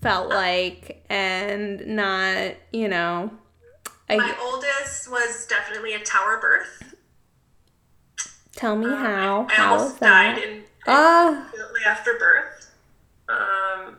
[0.00, 3.30] felt like and not, you know.
[4.08, 6.91] I, my oldest was definitely a tower birth.
[8.54, 9.46] Tell me Um, how.
[9.48, 10.36] I, I how almost that?
[10.36, 10.50] died in,
[10.86, 12.70] immediately after birth.
[13.28, 13.96] Um,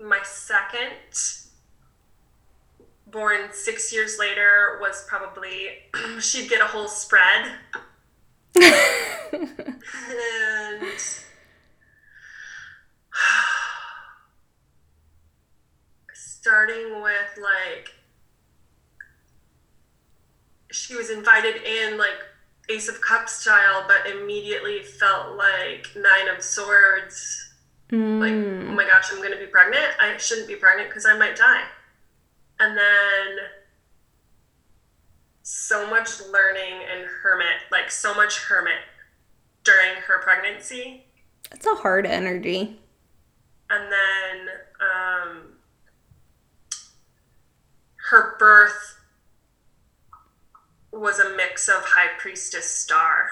[0.00, 0.92] my second,
[3.06, 5.68] born six years later, was probably
[6.20, 7.52] she'd get a whole spread,
[8.54, 8.72] and
[16.14, 17.94] starting with like
[20.70, 22.18] she was invited in like
[22.72, 27.48] ace of cups style but immediately felt like nine of swords
[27.90, 28.74] like oh Mm.
[28.74, 31.64] my gosh i'm gonna be pregnant i shouldn't be pregnant because i might die
[32.60, 33.36] and then
[35.42, 38.80] so much learning and hermit like so much hermit
[39.64, 41.04] during her pregnancy
[41.50, 42.78] That's a hard energy.
[43.70, 44.48] and then
[44.80, 45.42] um,
[48.10, 48.98] her birth
[50.92, 53.28] was a mix of high priestess star.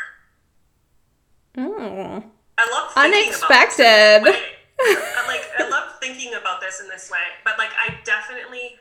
[1.56, 2.24] Mm.
[2.58, 4.22] I love thinking Unexpected.
[4.22, 5.12] About this in this way.
[5.16, 8.76] I, like I love thinking about this in this way, but like I definitely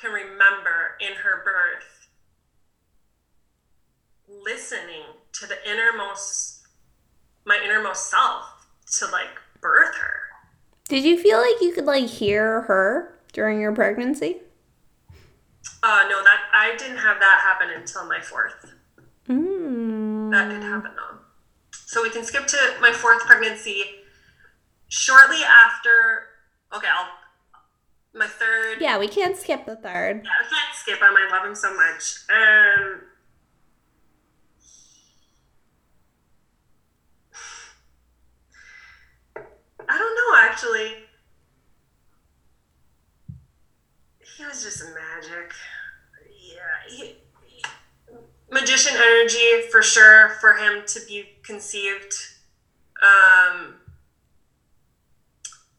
[0.00, 2.08] can remember in her birth
[4.28, 6.66] listening to the innermost
[7.44, 8.44] my innermost self
[8.98, 9.28] to like
[9.60, 10.20] birth her.
[10.88, 14.40] Did you feel like you could like hear her during your pregnancy?
[15.82, 18.72] Uh, no, that I didn't have that happen until my fourth.
[19.28, 20.30] Mm.
[20.30, 21.18] That did happen though.
[21.72, 23.84] So we can skip to my fourth pregnancy.
[24.88, 26.26] Shortly after,
[26.74, 27.08] okay, I'll
[28.14, 28.78] my third.
[28.80, 30.22] Yeah, we can't skip the third.
[30.24, 31.14] Yeah, I can't skip him.
[31.16, 32.16] I love him so much.
[32.28, 33.00] Um,
[39.88, 40.94] I don't know actually.
[44.42, 45.52] He was just magic.
[46.44, 46.56] Yeah,
[46.88, 47.14] he,
[47.46, 47.62] he-
[48.50, 52.12] magician energy for sure for him to be conceived.
[53.00, 53.74] Um,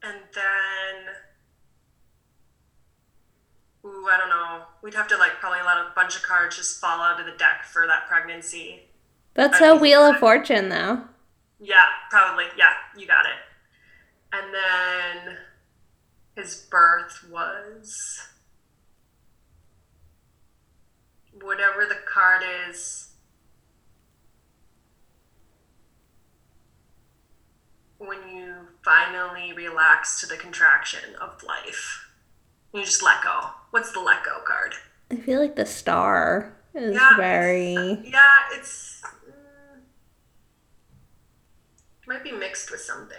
[0.01, 1.13] and then
[3.85, 4.61] Ooh, I don't know.
[4.81, 7.33] We'd have to like probably let a bunch of cards just fall out of the
[7.33, 8.83] deck for that pregnancy.
[9.33, 11.01] That's I a think- Wheel of Fortune, though.
[11.59, 12.45] Yeah, probably.
[12.57, 13.35] Yeah, you got it.
[14.31, 15.37] And then
[16.37, 18.29] his birth was
[21.43, 23.09] whatever the card is.
[27.97, 32.05] When you finally relax to the contraction of life,
[32.73, 33.49] you just let go.
[33.71, 34.73] What's the let go card?
[35.11, 37.73] I feel like the star is Yeah, very.
[38.03, 38.21] Yeah,
[38.51, 39.79] it's mm,
[42.07, 43.17] might be mixed with something.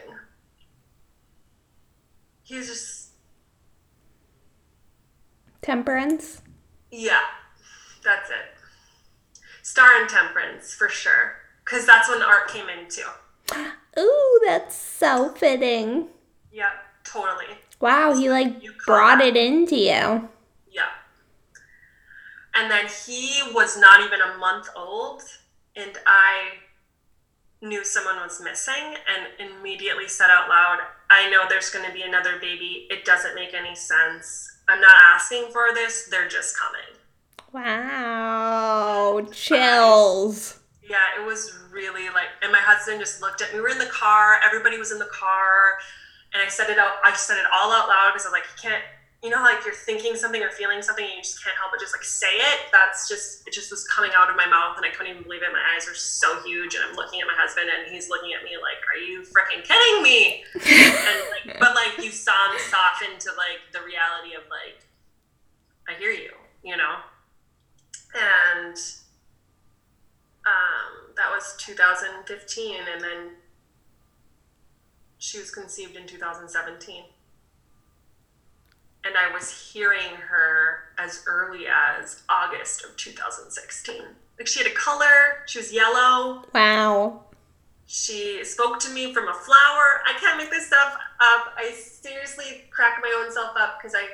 [2.43, 3.01] He's just
[5.63, 6.43] Temperance?
[6.91, 7.21] yeah,
[8.05, 8.37] that's it.
[9.63, 13.03] Star and Temperance for sure, because that's when art came into.
[13.99, 16.09] Ooh, that's so fitting.
[16.53, 16.71] Yeah,
[17.05, 17.59] totally.
[17.81, 20.29] Wow, he like brought it into you.
[20.71, 20.91] Yeah.
[22.55, 25.23] And then he was not even a month old,
[25.77, 26.59] and I
[27.63, 28.75] knew someone was missing
[29.09, 30.79] and immediately said out loud,
[31.11, 32.87] I know there's going to be another baby.
[32.91, 34.59] It doesn't make any sense.
[34.69, 36.07] I'm not asking for this.
[36.11, 36.94] They're just coming.
[37.55, 40.59] Wow, uh, chills.
[40.83, 43.59] Yeah, it was really like, and my husband just looked at me.
[43.59, 44.43] We were in the car.
[44.45, 45.79] Everybody was in the car.
[46.35, 48.51] And I said it out, I said it all out loud because I was like,
[48.51, 48.83] you can't,
[49.23, 51.79] you know, like you're thinking something or feeling something and you just can't help but
[51.79, 52.75] just like say it.
[52.75, 55.47] That's just, it just was coming out of my mouth and I couldn't even believe
[55.47, 55.55] it.
[55.55, 58.43] My eyes are so huge and I'm looking at my husband and he's looking at
[58.43, 60.43] me like, are you freaking kidding me?
[60.59, 64.83] and like, but like you saw him soften to like the reality of like,
[65.87, 66.35] I hear you,
[66.67, 66.99] you know?
[68.15, 68.77] And
[70.47, 73.31] um, that was 2015 and then
[75.19, 77.05] she was conceived in 2017
[79.07, 84.03] and i was hearing her as early as august of 2016
[84.39, 86.45] like she had a color she was yellow.
[86.55, 87.23] Wow.
[87.87, 90.03] she spoke to me from a flower.
[90.07, 91.55] I can't make this stuff up.
[91.57, 94.07] I seriously crack my own self up because i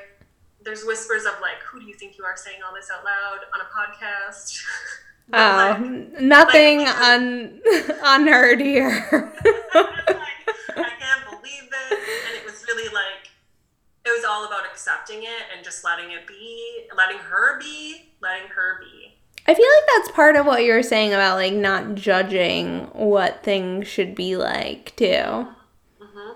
[0.64, 3.38] there's whispers of like who do you think you are saying all this out loud
[3.54, 4.60] on a podcast
[5.32, 5.36] Oh,
[5.80, 7.60] like, nothing like- un
[8.02, 8.88] unheard here.
[9.12, 11.92] like, I can't believe it.
[11.92, 13.30] And it was really like,
[14.04, 18.48] it was all about accepting it and just letting it be, letting her be, letting
[18.48, 19.14] her be.
[19.46, 23.44] I feel like that's part of what you were saying about like not judging what
[23.44, 25.46] things should be like too.
[26.00, 26.32] hmm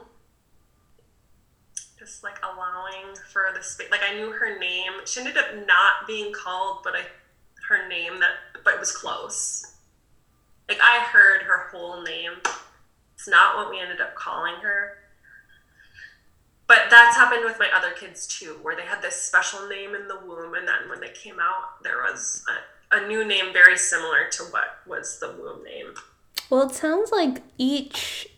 [1.98, 3.90] Just like allowing for the space.
[3.90, 4.92] Like I knew her name.
[5.04, 7.02] She ended up not being called, but I
[7.68, 9.74] her name that, but it was close.
[10.68, 12.32] Like I heard her whole name.
[13.14, 14.98] It's not what we ended up calling her.
[16.66, 20.08] But that's happened with my other kids too, where they had this special name in
[20.08, 22.42] the womb, and then when they came out, there was
[22.90, 25.94] a, a new name very similar to what was the womb name.
[26.48, 28.28] Well, it sounds like each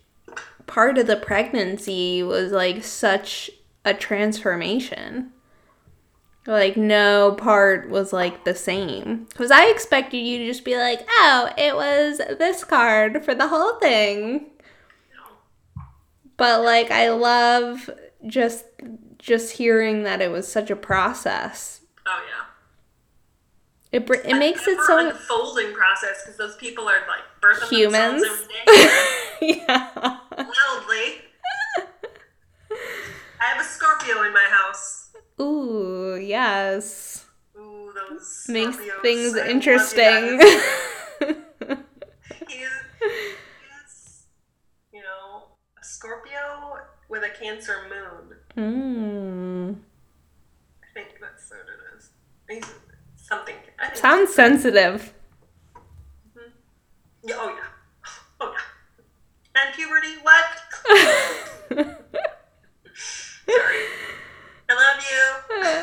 [0.66, 3.50] part of the pregnancy was like such
[3.86, 5.32] a transformation.
[6.46, 9.26] Like no part was like the same.
[9.34, 13.48] Cuz I expected you to just be like, "Oh, it was this card for the
[13.48, 14.50] whole thing."
[16.36, 17.88] But like I love
[18.26, 18.64] just
[19.18, 21.80] just hearing that it was such a process.
[22.06, 22.44] Oh yeah.
[23.92, 27.22] It br- it makes it so unfolding process because those people are like
[27.70, 28.22] Humans.
[28.22, 30.18] themselves every day yeah.
[30.36, 31.22] wildly.
[33.40, 35.10] I have a Scorpio in my house.
[35.40, 37.24] Ooh, yes.
[37.58, 39.02] Ooh, those Makes Scorpios.
[39.02, 40.40] things I interesting.
[42.48, 44.26] He is,
[44.92, 45.44] you know,
[45.80, 48.36] a Scorpio with a Cancer moon.
[48.56, 49.76] mm.
[50.82, 52.10] I think that's what it is.
[52.48, 52.74] He's
[53.16, 53.56] something.
[53.94, 55.12] Sounds sensitive.
[57.24, 57.68] Yeah, oh yeah.
[58.40, 59.60] Oh yeah.
[59.62, 60.46] And puberty, what?
[63.46, 63.85] Sorry.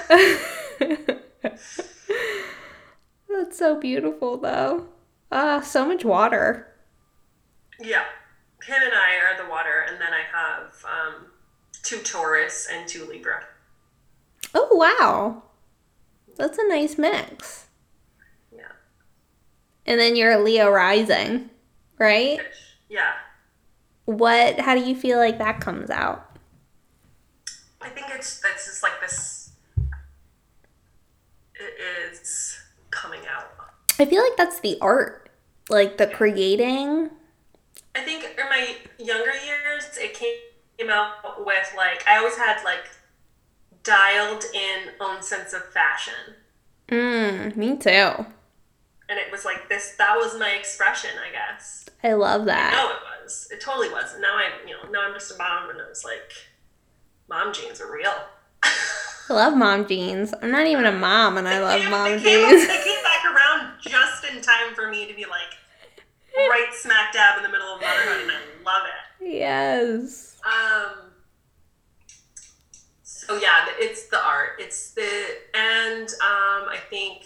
[0.09, 0.97] I
[1.41, 1.59] love you.
[3.29, 4.87] That's so beautiful, though.
[5.31, 6.67] Ah, so much water.
[7.79, 8.05] Yeah.
[8.63, 11.31] Him and I are the water, and then I have um,
[11.81, 13.43] two Taurus and two Libra.
[14.53, 15.43] Oh, wow.
[16.37, 17.65] That's a nice mix.
[18.55, 18.71] Yeah.
[19.85, 21.49] And then you're a Leo rising,
[21.97, 22.39] right?
[22.89, 23.13] Yeah.
[24.05, 26.29] What, how do you feel like that comes out?
[27.81, 29.32] I think it's it's just like this.
[31.63, 32.57] It is
[32.91, 33.49] coming out.
[33.99, 35.29] I feel like that's the art,
[35.69, 37.09] like the creating.
[37.95, 42.85] I think in my younger years, it came out with like I always had like
[43.83, 46.35] dialed in own sense of fashion,
[46.89, 47.89] Mm, me too.
[47.89, 49.95] and it was like this.
[49.97, 51.85] That was my expression, I guess.
[52.03, 52.73] I love that.
[52.73, 53.47] No, it was.
[53.51, 54.13] It totally was.
[54.13, 56.31] And now I'm, you know, now I'm just a mom, and it's like,
[57.29, 58.13] mom jeans are real.
[59.29, 60.33] I love mom jeans.
[60.41, 62.67] I'm not even a mom, and I love They- mom they came, jeans.
[62.67, 65.53] They came back around just in time for me to be like
[66.35, 69.29] right smack dab in the middle of motherhood, and I love it.
[69.31, 70.37] Yes.
[70.45, 71.11] Um.
[73.03, 74.59] So yeah, it's the art.
[74.59, 75.01] It's the
[75.53, 77.23] and um, I think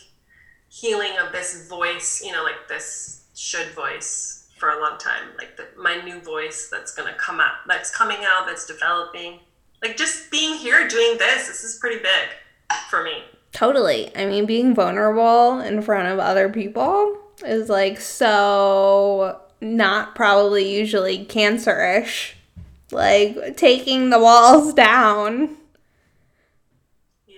[0.69, 2.21] healing of this voice.
[2.23, 5.29] You know, like this should voice for a long time.
[5.37, 7.53] Like the, my new voice that's gonna come out.
[7.67, 8.45] That's coming out.
[8.45, 9.39] That's developing.
[9.81, 11.47] Like just being here doing this.
[11.47, 13.23] This is pretty big for me.
[13.51, 14.15] Totally.
[14.15, 21.25] I mean, being vulnerable in front of other people is like so not probably usually
[21.25, 22.33] cancerish.
[22.91, 25.57] Like taking the walls down
[27.27, 27.35] Yeah.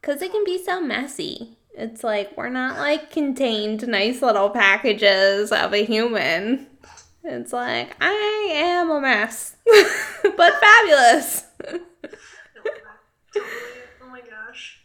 [0.00, 1.56] because it can be so messy.
[1.74, 6.66] It's like we're not like contained nice little packages of a human.
[7.22, 9.54] It's like I am a mess,
[10.22, 11.44] but fabulous.
[11.64, 11.82] Totally.
[14.02, 14.82] Oh my gosh.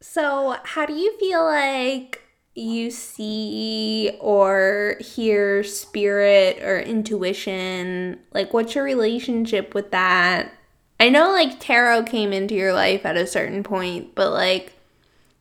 [0.00, 2.22] So, how do you feel like
[2.54, 8.18] you see or hear spirit or intuition?
[8.32, 10.52] Like, what's your relationship with that?
[11.00, 14.74] I know, like, tarot came into your life at a certain point, but, like,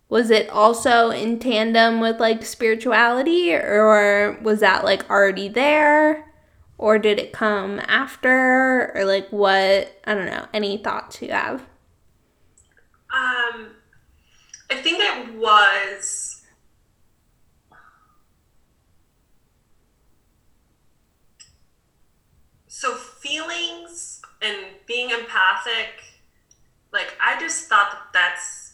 [0.10, 6.31] was it also in tandem with, like, spirituality, or was that, like, already there?
[6.82, 8.91] Or did it come after?
[8.95, 10.02] Or, like, what?
[10.03, 10.48] I don't know.
[10.52, 11.62] Any thoughts you have?
[13.14, 13.76] Um,
[14.70, 16.41] I think it was.
[22.68, 26.02] So feelings and being empathic,
[26.91, 28.74] like I just thought that that's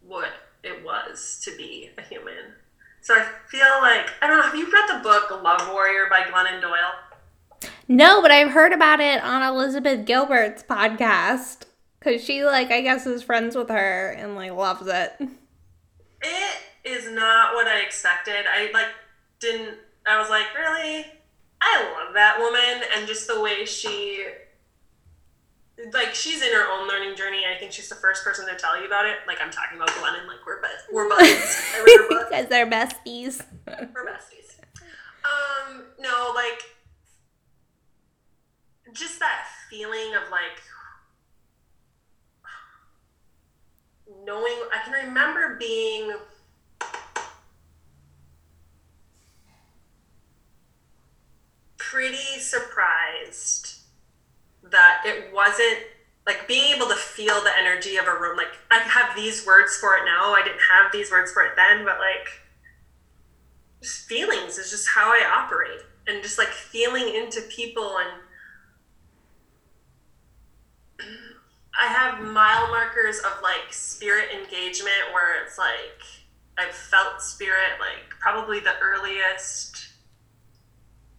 [0.00, 0.30] what
[0.62, 2.54] it was to be a human.
[3.04, 4.42] So I feel like I don't know.
[4.44, 7.70] Have you read the book Love Warrior by Glennon Doyle?
[7.86, 11.64] No, but I've heard about it on Elizabeth Gilbert's podcast.
[12.00, 15.12] Cause she like I guess is friends with her and like loves it.
[16.22, 18.46] It is not what I expected.
[18.50, 18.88] I like
[19.38, 19.76] didn't.
[20.06, 21.04] I was like, really?
[21.60, 24.24] I love that woman, and just the way she
[25.92, 27.42] like she's in her own learning journey.
[27.44, 29.18] I think she's the first person to tell you about it.
[29.26, 31.60] Like I'm talking about Glennon, like we're best, we're buddies.
[32.08, 33.44] Because they're besties.
[33.66, 34.58] we're besties.
[35.24, 36.62] Um, no, like
[38.92, 40.62] just that feeling of like
[44.24, 44.54] knowing.
[44.72, 46.12] I can remember being.
[51.76, 53.73] Pretty surprised
[54.70, 55.78] that it wasn't
[56.26, 58.36] like being able to feel the energy of a room.
[58.36, 60.32] Like I have these words for it now.
[60.32, 62.28] I didn't have these words for it then, but like
[63.82, 65.80] just feelings is just how I operate.
[66.06, 68.20] And just like feeling into people and
[71.80, 76.00] I have mile markers of like spirit engagement where it's like
[76.56, 79.73] I've felt spirit like probably the earliest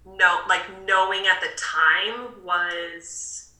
[0.05, 3.51] no like knowing at the time was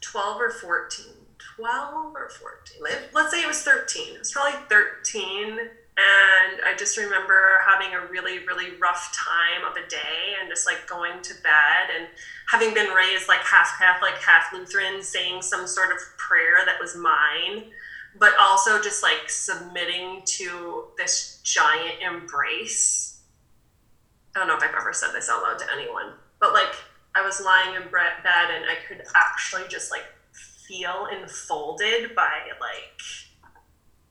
[0.00, 1.06] 12 or 14
[1.56, 5.58] 12 or 14 let's say it was 13 it was probably 13
[5.98, 10.64] and I just remember having a really, really rough time of a day and just
[10.64, 12.06] like going to bed and
[12.48, 16.94] having been raised like half Catholic, half Lutheran, saying some sort of prayer that was
[16.94, 17.72] mine,
[18.18, 23.20] but also just like submitting to this giant embrace.
[24.34, 26.74] I don't know if I've ever said this out loud to anyone, but like
[27.14, 30.04] I was lying in bed and I could actually just like
[30.66, 33.00] feel enfolded by like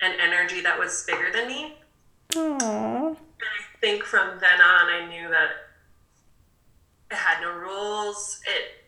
[0.01, 1.75] an energy that was bigger than me.
[2.31, 3.09] Aww.
[3.09, 5.49] And I think from then on, I knew that
[7.11, 8.41] it had no rules.
[8.45, 8.86] It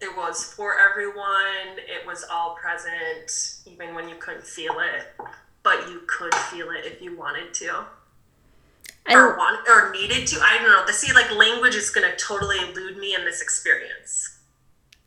[0.00, 1.78] it was for everyone.
[1.78, 5.26] It was all present, even when you couldn't feel it.
[5.62, 7.84] But you could feel it if you wanted to.
[9.06, 10.40] I, or want or needed to.
[10.40, 10.86] I don't know.
[10.86, 14.38] The see like language is gonna totally elude me in this experience.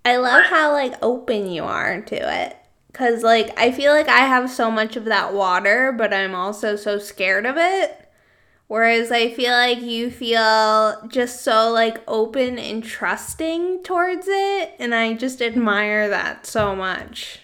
[0.04, 2.58] I love but, how like open you are to it.
[2.94, 6.76] Cause like I feel like I have so much of that water, but I'm also
[6.76, 8.01] so scared of it.
[8.72, 14.96] Whereas I feel like you feel just so like open and trusting towards it, and
[14.96, 17.40] I just admire that so much.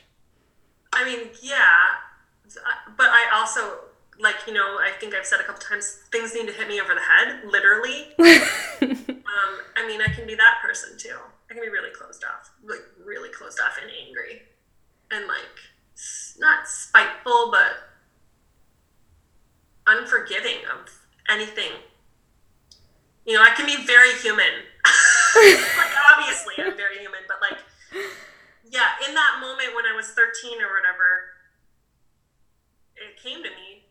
[0.94, 1.84] I mean, yeah,
[2.95, 3.60] but I also
[4.18, 6.80] like you know I think I've said a couple times things need to hit me
[6.80, 8.06] over the head, literally.
[8.80, 11.18] um, I mean, I can be that person too.
[11.52, 14.44] I can be really closed off, like really closed off and angry
[15.12, 15.60] and like
[16.40, 17.74] not spiteful but
[19.88, 20.97] unforgiving of
[21.30, 21.72] anything.
[23.26, 24.45] You know, I can be very human.
[25.36, 27.60] like obviously I'm very human, but like
[28.70, 31.38] yeah, in that moment when I was 13 or whatever,
[32.95, 33.86] it came to me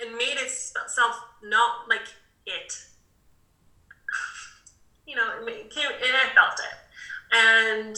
[0.00, 2.08] and made itself not like
[2.46, 2.72] it.
[5.06, 6.78] you know, it came and I felt it.
[7.32, 7.96] And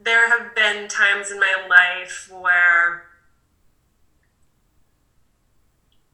[0.00, 3.04] there have been times in my life where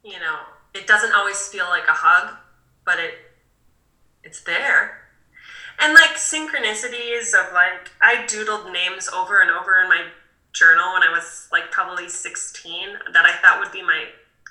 [0.03, 0.39] you know
[0.73, 2.35] it doesn't always feel like a hug
[2.85, 3.13] but it
[4.23, 4.99] it's there
[5.79, 10.03] and like synchronicities of like i doodled names over and over in my
[10.53, 14.05] journal when i was like probably 16 that i thought would be my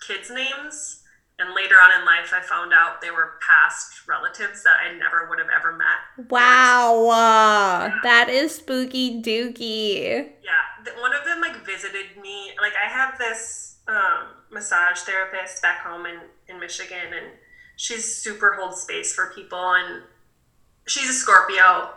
[0.06, 1.02] kids names
[1.40, 5.28] and later on in life, I found out they were past relatives that I never
[5.28, 6.28] would have ever met.
[6.30, 7.94] Wow, yeah.
[8.02, 10.30] that is spooky dooky.
[10.42, 12.50] Yeah, one of them like visited me.
[12.60, 17.26] Like I have this um, massage therapist back home in in Michigan, and
[17.76, 20.02] she's super holds space for people, and
[20.86, 21.90] she's a Scorpio.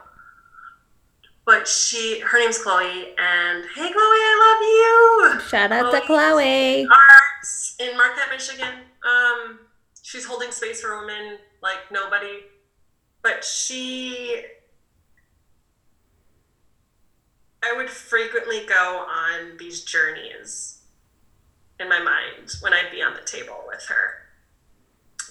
[1.44, 5.50] But she, her name's Chloe, and hey, Chloe, I love you.
[5.50, 6.86] Shout out to Chloe.
[6.86, 9.60] Arts in Marquette, Michigan um,
[10.02, 12.42] she's holding space for women like nobody.
[13.22, 14.44] But she,
[17.64, 20.81] I would frequently go on these journeys
[21.82, 24.14] in my mind when I'd be on the table with her.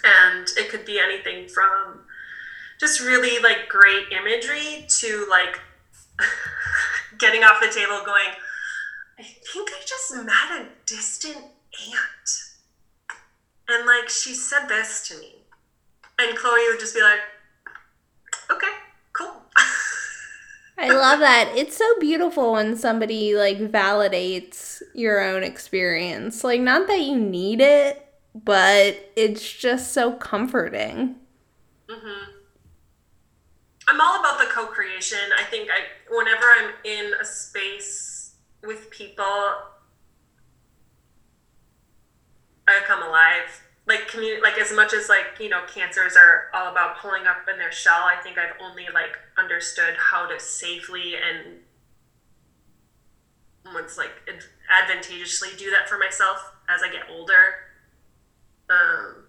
[0.05, 2.01] And it could be anything from
[2.79, 5.61] just really like great imagery to like
[7.19, 8.35] getting off the table going,
[9.19, 12.31] I think I just met a distant aunt.
[13.69, 15.37] And like she said this to me.
[16.19, 17.21] And Chloe would just be like,
[18.51, 18.73] okay,
[19.13, 19.43] cool.
[20.83, 21.53] I love that.
[21.57, 26.43] It's so beautiful when somebody like validates your own experience.
[26.43, 31.17] Like not that you need it, but it's just so comforting.
[31.89, 32.27] Mhm.
[33.89, 35.19] I'm all about the co-creation.
[35.37, 39.25] I think I whenever I'm in a space with people
[42.69, 43.65] I come alive.
[43.91, 47.39] Like community, like as much as like you know cancers are all about pulling up
[47.53, 51.59] in their shell i think i've only like understood how to safely and
[53.75, 54.13] what's like
[54.81, 57.67] advantageously do that for myself as i get older.
[58.71, 59.25] Um,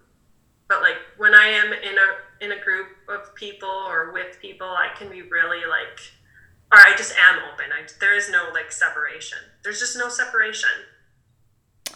[0.68, 4.68] but like when i am in a in a group of people or with people
[4.68, 5.98] i can be really like
[6.70, 7.66] or i just am open.
[7.72, 9.38] I, there is no like separation.
[9.64, 10.70] There's just no separation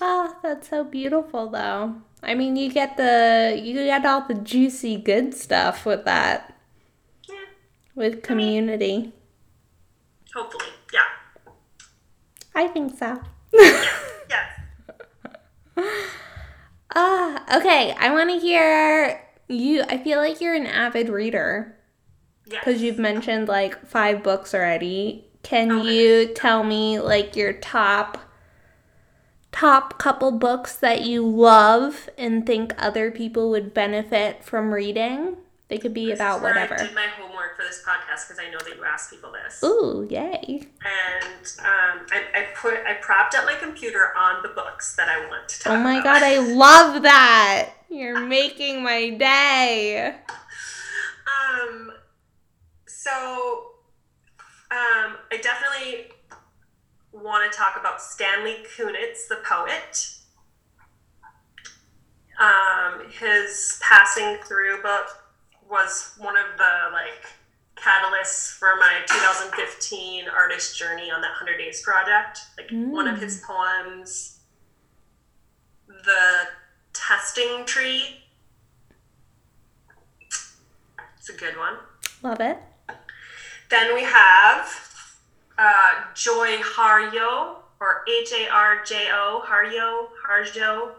[0.00, 1.96] Oh, that's so beautiful though.
[2.22, 6.54] I mean, you get the you get all the juicy good stuff with that.
[7.28, 7.34] yeah
[7.94, 9.12] With community.
[10.34, 11.04] hopefully yeah
[12.54, 13.20] I think so.
[13.52, 14.60] yes
[16.94, 17.94] Ah, okay.
[17.98, 19.82] I want to hear you.
[19.82, 21.76] I feel like you're an avid reader
[22.46, 25.26] yes because you've mentioned like five books already.
[25.42, 25.92] Can Okay.
[25.94, 28.18] you tell me like your top
[29.60, 35.36] top couple books that you love and think other people would benefit from reading?
[35.68, 36.74] They could be This is about whatever.
[36.74, 39.60] I did my homework for this podcast because I know that you ask people this.
[39.64, 40.60] Ooh, yay.
[40.84, 45.26] And um, I, I put I propped up my computer on the books that I
[45.28, 46.20] want to talk Oh my about.
[46.20, 47.70] god, I love that.
[47.88, 50.14] You're making my day.
[51.26, 51.92] Um,
[52.86, 53.10] so
[54.70, 56.12] um, I definitely
[57.22, 60.08] want to talk about Stanley Kunitz, the poet.
[62.38, 65.06] Um, his passing through book
[65.68, 67.24] was one of the like
[67.76, 72.40] catalysts for my 2015 artist journey on that 100 days project.
[72.58, 74.40] Like one of his poems,
[75.88, 76.48] "The
[76.92, 78.22] Testing Tree."
[81.18, 81.78] It's a good one.
[82.22, 82.58] Love it.
[83.68, 84.85] Then we have
[85.58, 90.92] uh, Joy Harjo, or H A R J O, Harjo, Harjo.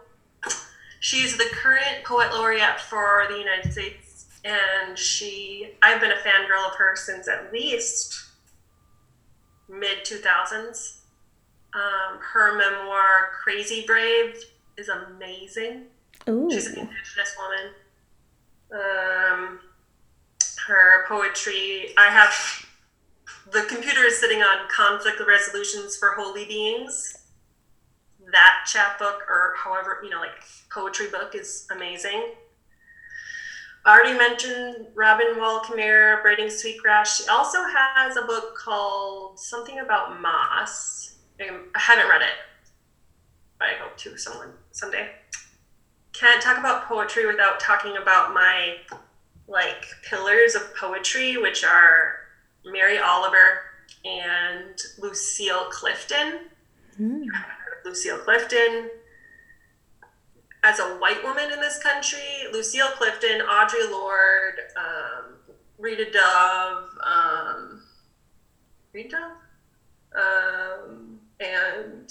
[0.99, 6.67] She's the current poet laureate for the United States, and she, I've been a fangirl
[6.67, 8.25] of her since at least
[9.69, 10.97] mid 2000s.
[11.73, 14.35] Um, her memoir, Crazy Brave,
[14.77, 15.84] is amazing.
[16.27, 16.49] Ooh.
[16.51, 17.73] She's an indigenous woman.
[18.73, 19.59] Um,
[20.67, 22.66] her poetry, I have
[23.52, 27.18] the computer is sitting on conflict resolutions for holy beings.
[28.32, 32.34] That chapbook, or however, you know, like poetry book, is amazing.
[33.86, 37.22] I already mentioned Robin Wall Kimmerer, Braiding Sweetgrass.
[37.22, 41.15] She also has a book called something about moss.
[41.40, 41.45] I
[41.76, 42.36] haven't read it,
[43.60, 45.10] but I hope to someone someday
[46.11, 48.78] can't talk about poetry without talking about my
[49.48, 52.26] like pillars of poetry, which are
[52.72, 53.61] Mary Oliver
[54.06, 56.39] and Lucille Clifton.
[56.99, 57.26] Mm.
[57.85, 58.89] Lucille Clifton.
[60.64, 62.19] As a white woman in this country,
[62.52, 67.84] Lucille Clifton, Audre Lorde, um, Rita Dove, um,
[68.91, 69.31] Rita Dove,
[70.15, 72.07] um, and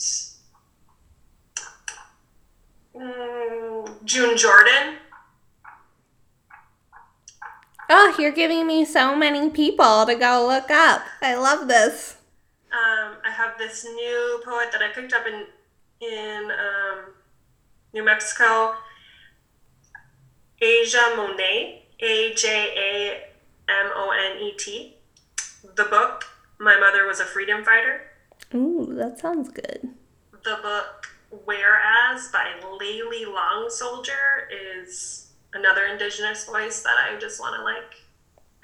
[2.95, 4.97] mm, June Jordan.
[7.89, 11.03] Oh, you're giving me so many people to go look up.
[11.23, 12.17] I love this.
[12.73, 15.47] Um, I have this new poet that I picked up in
[16.01, 17.15] in um,
[17.95, 18.75] New Mexico,
[20.61, 24.97] Aja Monet, A J A M O N E T.
[25.77, 26.25] The book,
[26.59, 28.01] My Mother Was a Freedom Fighter.
[28.55, 29.89] Ooh, that sounds good.
[30.45, 31.09] The book,
[31.45, 38.03] Whereas by Layli Long Soldier is another Indigenous voice that I just want to like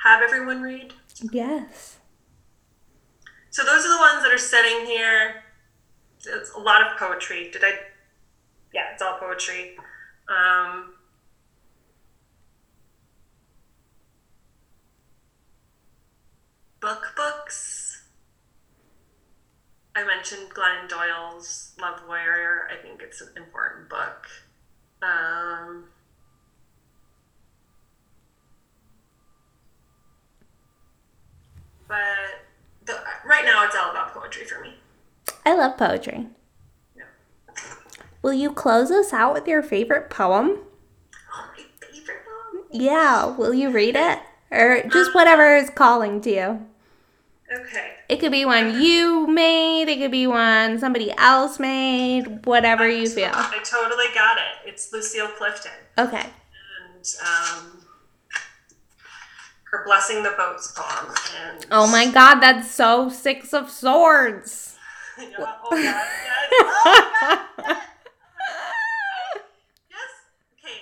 [0.03, 0.93] have everyone read.
[1.33, 1.99] Yes.
[3.51, 5.43] So those are the ones that are sitting here.
[6.27, 7.51] It's a lot of poetry.
[7.53, 7.73] Did I?
[8.73, 9.77] Yeah, it's all poetry.
[10.29, 10.95] Um,
[16.81, 18.05] book books.
[19.95, 22.69] I mentioned Glennon Doyle's Love Warrior.
[22.73, 24.27] I think it's an important book.
[25.03, 25.89] Um,
[31.93, 34.77] but the, right now it's all about poetry for me.
[35.45, 36.27] I love poetry.
[36.97, 37.05] Yeah.
[38.23, 40.59] Will you close us out with your favorite poem?
[41.35, 42.65] Oh, my favorite poem.
[42.71, 44.21] Yeah, will you read it?
[44.51, 46.67] Or just whatever is calling to you.
[47.53, 47.93] Okay.
[48.09, 53.07] It could be one you made, it could be one somebody else made, whatever you
[53.07, 53.33] feel.
[53.35, 54.71] I totally got it.
[54.71, 55.73] It's Lucille Clifton.
[55.99, 56.25] Okay.
[56.25, 57.82] And um,
[59.73, 61.15] her Blessing the Boats poem.
[61.47, 64.77] And Oh my god, that's so Six of Swords.
[65.19, 66.09] Yeah, oh God, yes.
[66.53, 66.99] Oh
[67.57, 67.77] God, yes.
[69.91, 70.11] Yes.
[70.59, 70.81] Okay.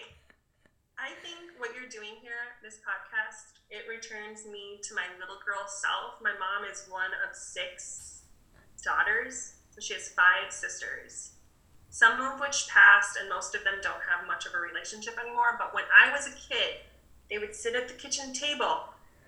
[0.98, 3.58] I think what you're doing here, this podcast.
[3.70, 6.18] It returns me to my little girl self.
[6.20, 8.22] My mom is one of six
[8.82, 11.32] daughters, so she has five sisters,
[11.90, 15.54] some of which passed, and most of them don't have much of a relationship anymore.
[15.58, 16.82] But when I was a kid,
[17.30, 18.84] they would sit at the kitchen table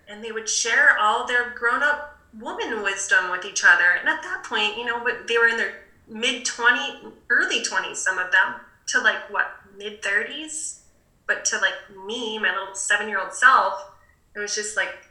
[0.07, 3.91] and they would share all their grown up woman wisdom with each other.
[3.99, 5.73] And at that point, you know, they were in their
[6.07, 8.55] mid 20, early 20s, some of them,
[8.87, 9.47] to like what,
[9.77, 10.79] mid 30s?
[11.25, 13.91] But to like me, my little seven year old self,
[14.35, 15.09] it was just like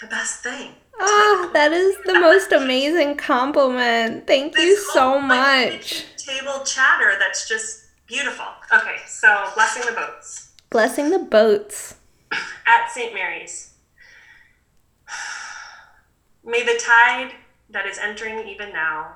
[0.00, 0.72] the best thing.
[0.98, 4.26] Oh, that is the most amazing compliment.
[4.26, 6.04] Thank this you so much.
[6.16, 8.46] Table chatter that's just beautiful.
[8.72, 10.52] Okay, so blessing the boats.
[10.70, 11.95] Blessing the boats.
[12.66, 13.14] At St.
[13.14, 13.74] Mary's.
[16.44, 17.32] May the tide
[17.70, 19.12] that is entering even now,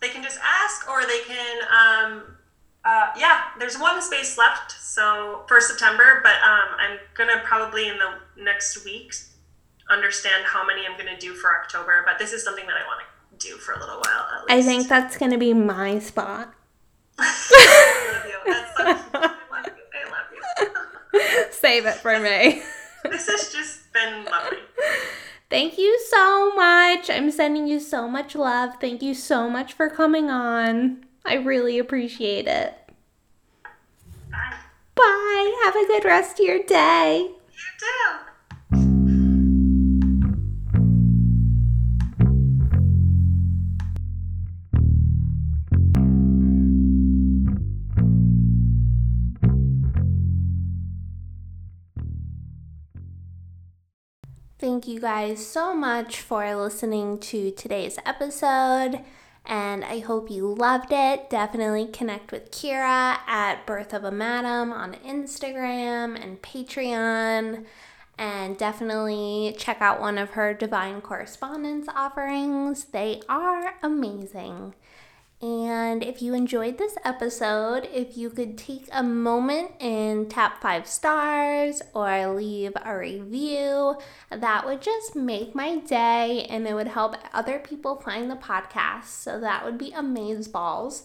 [0.00, 2.22] They can just ask or they can um
[2.84, 7.96] uh, yeah, there's one space left, so for September, but um, I'm gonna probably in
[7.96, 9.14] the next week
[9.92, 12.02] understand how many I'm gonna do for October.
[12.06, 13.00] But this is something that I want
[13.38, 14.44] to do for a little while.
[14.48, 16.52] I think that's gonna be my spot.
[17.18, 18.52] I love you.
[18.52, 18.84] That's so.
[18.84, 19.84] I love you.
[19.94, 21.52] I love you.
[21.52, 22.62] Save it for me.
[23.04, 24.58] this has just been lovely.
[25.50, 27.10] Thank you so much.
[27.10, 28.76] I'm sending you so much love.
[28.80, 31.04] Thank you so much for coming on.
[31.26, 32.74] I really appreciate it.
[34.30, 34.56] Bye.
[34.94, 35.60] Bye.
[35.64, 37.18] Have a good rest of your day.
[37.18, 37.34] You
[37.78, 38.31] too.
[54.82, 58.98] Thank you guys so much for listening to today's episode
[59.46, 61.30] and I hope you loved it.
[61.30, 67.64] Definitely connect with Kira at Birth of a Madam on Instagram and Patreon.
[68.18, 72.86] And definitely check out one of her Divine Correspondence offerings.
[72.86, 74.74] They are amazing.
[75.42, 80.86] And if you enjoyed this episode, if you could take a moment and tap five
[80.86, 83.96] stars or leave a review,
[84.30, 89.06] that would just make my day and it would help other people find the podcast.
[89.06, 91.02] So that would be amazeballs.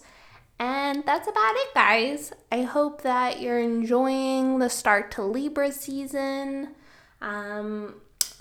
[0.60, 2.32] And that's about it, guys.
[2.52, 6.76] I hope that you're enjoying the start to Libra season.
[7.20, 7.96] Um,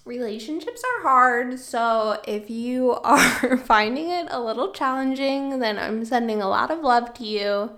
[0.08, 1.60] relationships are hard.
[1.60, 6.80] So if you are finding it a little challenging, then I'm sending a lot of
[6.80, 7.72] love to you.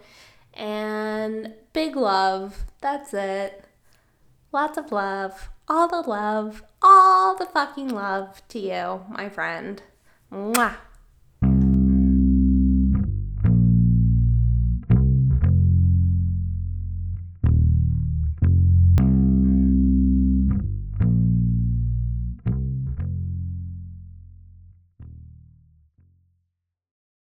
[0.53, 2.65] And big love.
[2.81, 3.65] That's it.
[4.51, 5.49] Lots of love.
[5.68, 6.64] All the love.
[6.81, 9.81] All the fucking love to you, my friend.
[10.31, 10.76] Mwah.